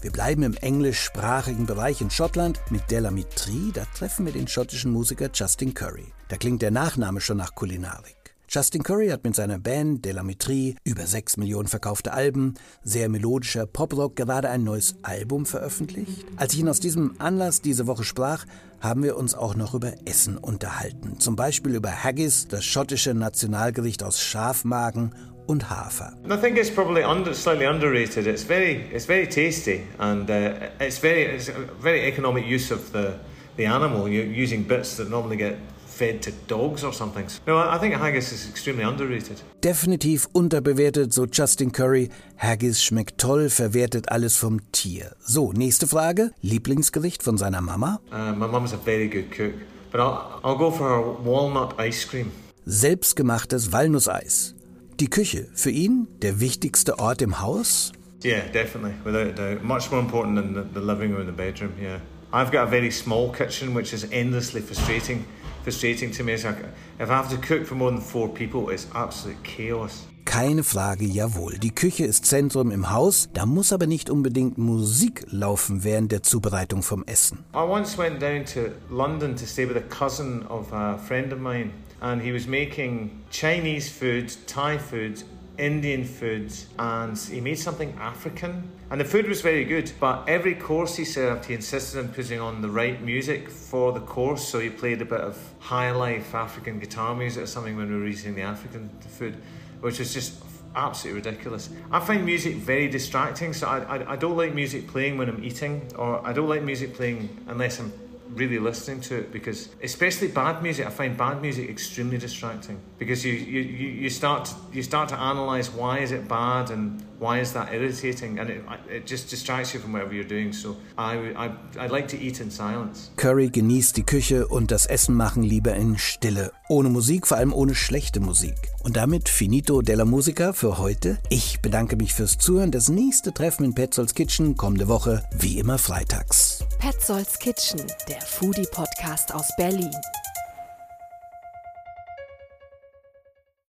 Wir 0.00 0.10
bleiben 0.10 0.42
im 0.42 0.56
englischsprachigen 0.56 1.66
Bereich 1.66 2.00
in 2.00 2.10
Schottland 2.10 2.60
mit 2.70 2.90
Delamitri. 2.90 3.70
Da 3.72 3.84
treffen 3.96 4.26
wir 4.26 4.32
den 4.32 4.48
schottischen 4.48 4.90
Musiker 4.90 5.30
Justin 5.32 5.72
Curry. 5.72 6.12
Da 6.26 6.36
klingt 6.36 6.62
der 6.62 6.72
Nachname 6.72 7.20
schon 7.20 7.36
nach 7.36 7.54
Kulinarik. 7.54 8.21
Justin 8.54 8.82
Curry 8.82 9.08
hat 9.08 9.24
mit 9.24 9.34
seiner 9.34 9.58
Band 9.58 10.04
Delamitri 10.04 10.76
über 10.84 11.06
6 11.06 11.38
Millionen 11.38 11.68
verkaufte 11.68 12.12
Alben, 12.12 12.52
sehr 12.84 13.08
melodischer 13.08 13.64
Poprock, 13.64 14.14
gerade 14.14 14.50
ein 14.50 14.62
neues 14.62 14.96
Album 15.00 15.46
veröffentlicht. 15.46 16.26
Als 16.36 16.52
ich 16.52 16.60
ihn 16.60 16.68
aus 16.68 16.78
diesem 16.78 17.14
Anlass 17.18 17.62
diese 17.62 17.86
Woche 17.86 18.04
sprach, 18.04 18.44
haben 18.78 19.04
wir 19.04 19.16
uns 19.16 19.34
auch 19.34 19.54
noch 19.54 19.72
über 19.72 19.94
Essen 20.04 20.36
unterhalten. 20.36 21.18
Zum 21.18 21.34
Beispiel 21.34 21.74
über 21.74 22.04
Haggis, 22.04 22.46
das 22.46 22.66
schottische 22.66 23.14
Nationalgericht 23.14 24.02
aus 24.02 24.20
Schafmagen 24.20 25.14
und 25.46 25.70
Hafer. 25.70 26.12
I 26.30 26.36
think 26.36 26.58
it's 26.58 26.70
probably 26.70 27.04
under, 27.04 27.32
slightly 27.32 27.66
underrated. 27.66 28.26
It's 28.26 28.44
very, 28.44 28.84
it's 28.92 29.06
very 29.06 29.26
tasty, 29.26 29.80
and 29.96 30.28
uh, 30.28 30.68
it's 30.78 30.98
very, 30.98 31.22
it's 31.22 31.48
a 31.48 31.54
very 31.80 32.06
economic 32.06 32.44
use 32.46 32.70
of 32.70 32.92
the 32.92 33.14
the 33.56 33.66
animal. 33.66 34.08
You're 34.08 34.24
using 34.24 34.64
bits 34.64 34.96
that 34.96 35.10
normally 35.10 35.36
get 35.36 35.56
fed 35.92 36.22
to 36.22 36.32
dogs 36.46 36.84
or 36.84 36.92
something. 36.92 37.26
No, 37.46 37.58
I 37.58 37.78
think 37.78 37.94
haggis 37.94 38.32
is 38.32 38.48
extremely 38.48 38.84
underrated. 38.84 39.42
Definitiv 39.60 40.28
unterbewertet, 40.32 41.12
so 41.12 41.26
Justin 41.26 41.72
Curry. 41.72 42.08
Haggis 42.36 42.82
schmeckt 42.82 43.18
toll, 43.18 43.50
verwertet 43.50 44.10
alles 44.10 44.36
vom 44.36 44.60
Tier. 44.72 45.14
So, 45.20 45.52
nächste 45.52 45.86
Frage. 45.86 46.30
Lieblingsgericht 46.40 47.22
von 47.22 47.36
seiner 47.36 47.60
Mama? 47.60 48.00
Uh, 48.10 48.32
my 48.32 48.46
mum's 48.46 48.72
a 48.72 48.78
very 48.84 49.08
good 49.08 49.30
cook, 49.30 49.54
but 49.90 50.00
I'll, 50.00 50.40
I'll 50.42 50.58
go 50.58 50.70
for 50.70 50.88
her 50.88 51.24
walnut 51.24 51.78
ice 51.78 52.06
cream. 52.08 52.32
Selbstgemachtes 52.64 53.72
Walnusseis. 53.72 54.54
Die 55.00 55.08
Küche, 55.08 55.48
für 55.54 55.70
ihn 55.70 56.06
der 56.22 56.40
wichtigste 56.40 56.98
Ort 56.98 57.22
im 57.22 57.40
Haus? 57.40 57.92
Yeah, 58.24 58.46
definitely, 58.52 58.94
without 59.04 59.26
a 59.26 59.32
doubt. 59.32 59.64
Much 59.64 59.90
more 59.90 60.00
important 60.00 60.36
than 60.36 60.54
the, 60.54 60.62
the 60.72 60.80
living 60.80 61.10
room 61.12 61.26
and 61.26 61.28
the 61.28 61.32
bedroom, 61.32 61.72
yeah. 61.80 61.98
I've 62.32 62.50
got 62.50 62.68
a 62.68 62.70
very 62.70 62.90
small 62.90 63.30
kitchen, 63.30 63.74
which 63.74 63.92
is 63.92 64.06
endlessly 64.10 64.62
frustrating 64.62 65.26
frustrating 65.62 66.10
to 66.12 66.24
me. 66.24 66.32
It's 66.34 66.44
like, 66.44 66.58
if 66.98 67.10
I 67.10 67.16
have 67.16 67.30
to 67.30 67.36
cook 67.36 67.66
for 67.66 67.74
more 67.74 67.90
than 67.90 68.00
four 68.00 68.28
people, 68.28 68.70
it's 68.70 68.86
absolute 68.94 69.42
chaos. 69.42 70.06
Keine 70.24 70.62
Frage, 70.62 71.04
jawohl. 71.04 71.58
Die 71.58 71.74
Küche 71.74 72.04
ist 72.04 72.26
Zentrum 72.26 72.70
im 72.70 72.90
Haus, 72.90 73.28
da 73.34 73.44
muss 73.44 73.72
aber 73.72 73.86
nicht 73.86 74.08
unbedingt 74.08 74.56
Musik 74.56 75.26
laufen 75.30 75.82
während 75.82 76.12
der 76.12 76.22
Zubereitung 76.22 76.82
vom 76.82 77.04
Essen. 77.04 77.44
I 77.52 77.58
once 77.58 77.98
went 77.98 78.22
down 78.22 78.44
to 78.44 78.70
London 78.88 79.34
to 79.34 79.44
stay 79.44 79.66
with 79.66 79.76
a 79.76 79.80
cousin 79.80 80.46
of 80.48 80.72
a 80.72 80.96
friend 80.96 81.32
of 81.32 81.40
mine, 81.40 81.72
and 82.00 82.22
he 82.22 82.32
was 82.32 82.46
making 82.46 83.10
Chinese 83.30 83.90
food, 83.90 84.32
Thai 84.46 84.78
food, 84.78 85.24
Indian 85.58 86.04
food, 86.04 86.52
and 86.78 87.16
he 87.16 87.40
made 87.40 87.58
something 87.58 87.94
African. 87.98 88.70
And 88.90 89.00
the 89.00 89.04
food 89.04 89.28
was 89.28 89.40
very 89.40 89.64
good, 89.64 89.92
but 90.00 90.28
every 90.28 90.54
course 90.54 90.96
he 90.96 91.04
served, 91.04 91.44
he 91.44 91.54
insisted 91.54 91.98
on 91.98 92.08
putting 92.08 92.40
on 92.40 92.62
the 92.62 92.68
right 92.68 93.00
music 93.02 93.48
for 93.50 93.92
the 93.92 94.00
course. 94.00 94.48
So 94.48 94.58
he 94.60 94.70
played 94.70 95.02
a 95.02 95.04
bit 95.04 95.20
of 95.20 95.38
high 95.58 95.90
life 95.90 96.34
African 96.34 96.78
guitar 96.78 97.14
music 97.14 97.44
or 97.44 97.46
something 97.46 97.76
when 97.76 97.88
we 97.88 98.00
were 98.00 98.06
eating 98.06 98.34
the 98.34 98.42
African 98.42 98.90
food, 99.08 99.36
which 99.80 99.98
was 99.98 100.12
just 100.12 100.42
absolutely 100.74 101.20
ridiculous. 101.22 101.68
I 101.90 102.00
find 102.00 102.24
music 102.24 102.56
very 102.56 102.88
distracting, 102.88 103.52
so 103.52 103.66
I, 103.66 103.78
I, 103.98 104.12
I 104.12 104.16
don't 104.16 104.36
like 104.36 104.54
music 104.54 104.88
playing 104.88 105.18
when 105.18 105.28
I'm 105.28 105.44
eating, 105.44 105.90
or 105.96 106.26
I 106.26 106.32
don't 106.32 106.48
like 106.48 106.62
music 106.62 106.94
playing 106.94 107.28
unless 107.46 107.78
I'm 107.78 107.92
really 108.34 108.58
listening 108.58 109.00
to 109.00 109.16
it 109.18 109.32
because 109.32 109.68
especially 109.82 110.28
bad 110.28 110.62
music 110.62 110.86
I 110.86 110.90
find 110.90 111.16
bad 111.16 111.42
music 111.42 111.68
extremely 111.68 112.18
distracting 112.18 112.80
because 112.98 113.24
you 113.24 113.32
you, 113.32 113.60
you 113.60 114.10
start 114.10 114.46
to, 114.46 114.54
you 114.72 114.82
start 114.82 115.08
to 115.10 115.18
analyze 115.18 115.70
why 115.70 115.98
is 115.98 116.12
it 116.12 116.26
bad 116.28 116.70
and 116.70 117.04
why 117.22 117.40
is 117.40 117.52
that 117.52 117.72
irritating 117.72 118.38
and 118.40 118.50
it, 118.50 118.62
it 118.90 119.06
just 119.06 119.30
distracts 119.30 119.72
you 119.72 119.80
from 119.80 119.92
whatever 119.92 120.12
you're 120.12 120.28
doing 120.28 120.52
so 120.52 120.76
I, 120.98 121.14
I, 121.36 121.50
I 121.84 121.86
like 121.86 122.08
to 122.08 122.16
eat 122.16 122.40
in 122.40 122.50
silence 122.50 123.10
Curry 123.16 123.48
genießt 123.48 123.96
die 123.96 124.02
Küche 124.04 124.48
und 124.48 124.70
das 124.70 124.86
Essen 124.86 125.14
machen 125.14 125.42
lieber 125.42 125.74
in 125.74 125.98
Stille. 125.98 126.52
Ohne 126.68 126.88
Musik, 126.88 127.26
vor 127.26 127.36
allem 127.36 127.52
ohne 127.52 127.74
schlechte 127.74 128.20
Musik. 128.20 128.54
Und 128.82 128.96
damit 128.96 129.28
finito 129.28 129.82
della 129.82 130.04
musica 130.04 130.52
für 130.52 130.78
heute. 130.78 131.18
Ich 131.28 131.60
bedanke 131.60 131.96
mich 131.96 132.14
fürs 132.14 132.38
Zuhören. 132.38 132.70
Das 132.70 132.88
nächste 132.88 133.32
Treffen 133.32 133.64
in 133.64 133.74
Petzolds 133.74 134.14
Kitchen 134.14 134.56
kommende 134.56 134.88
Woche, 134.88 135.24
wie 135.36 135.58
immer 135.58 135.78
freitags. 135.78 136.64
Petzolds 136.78 137.38
Kitchen, 137.38 137.80
der 138.08 138.20
Foodie-Podcast 138.20 139.34
aus 139.34 139.48
Berlin. 139.56 139.90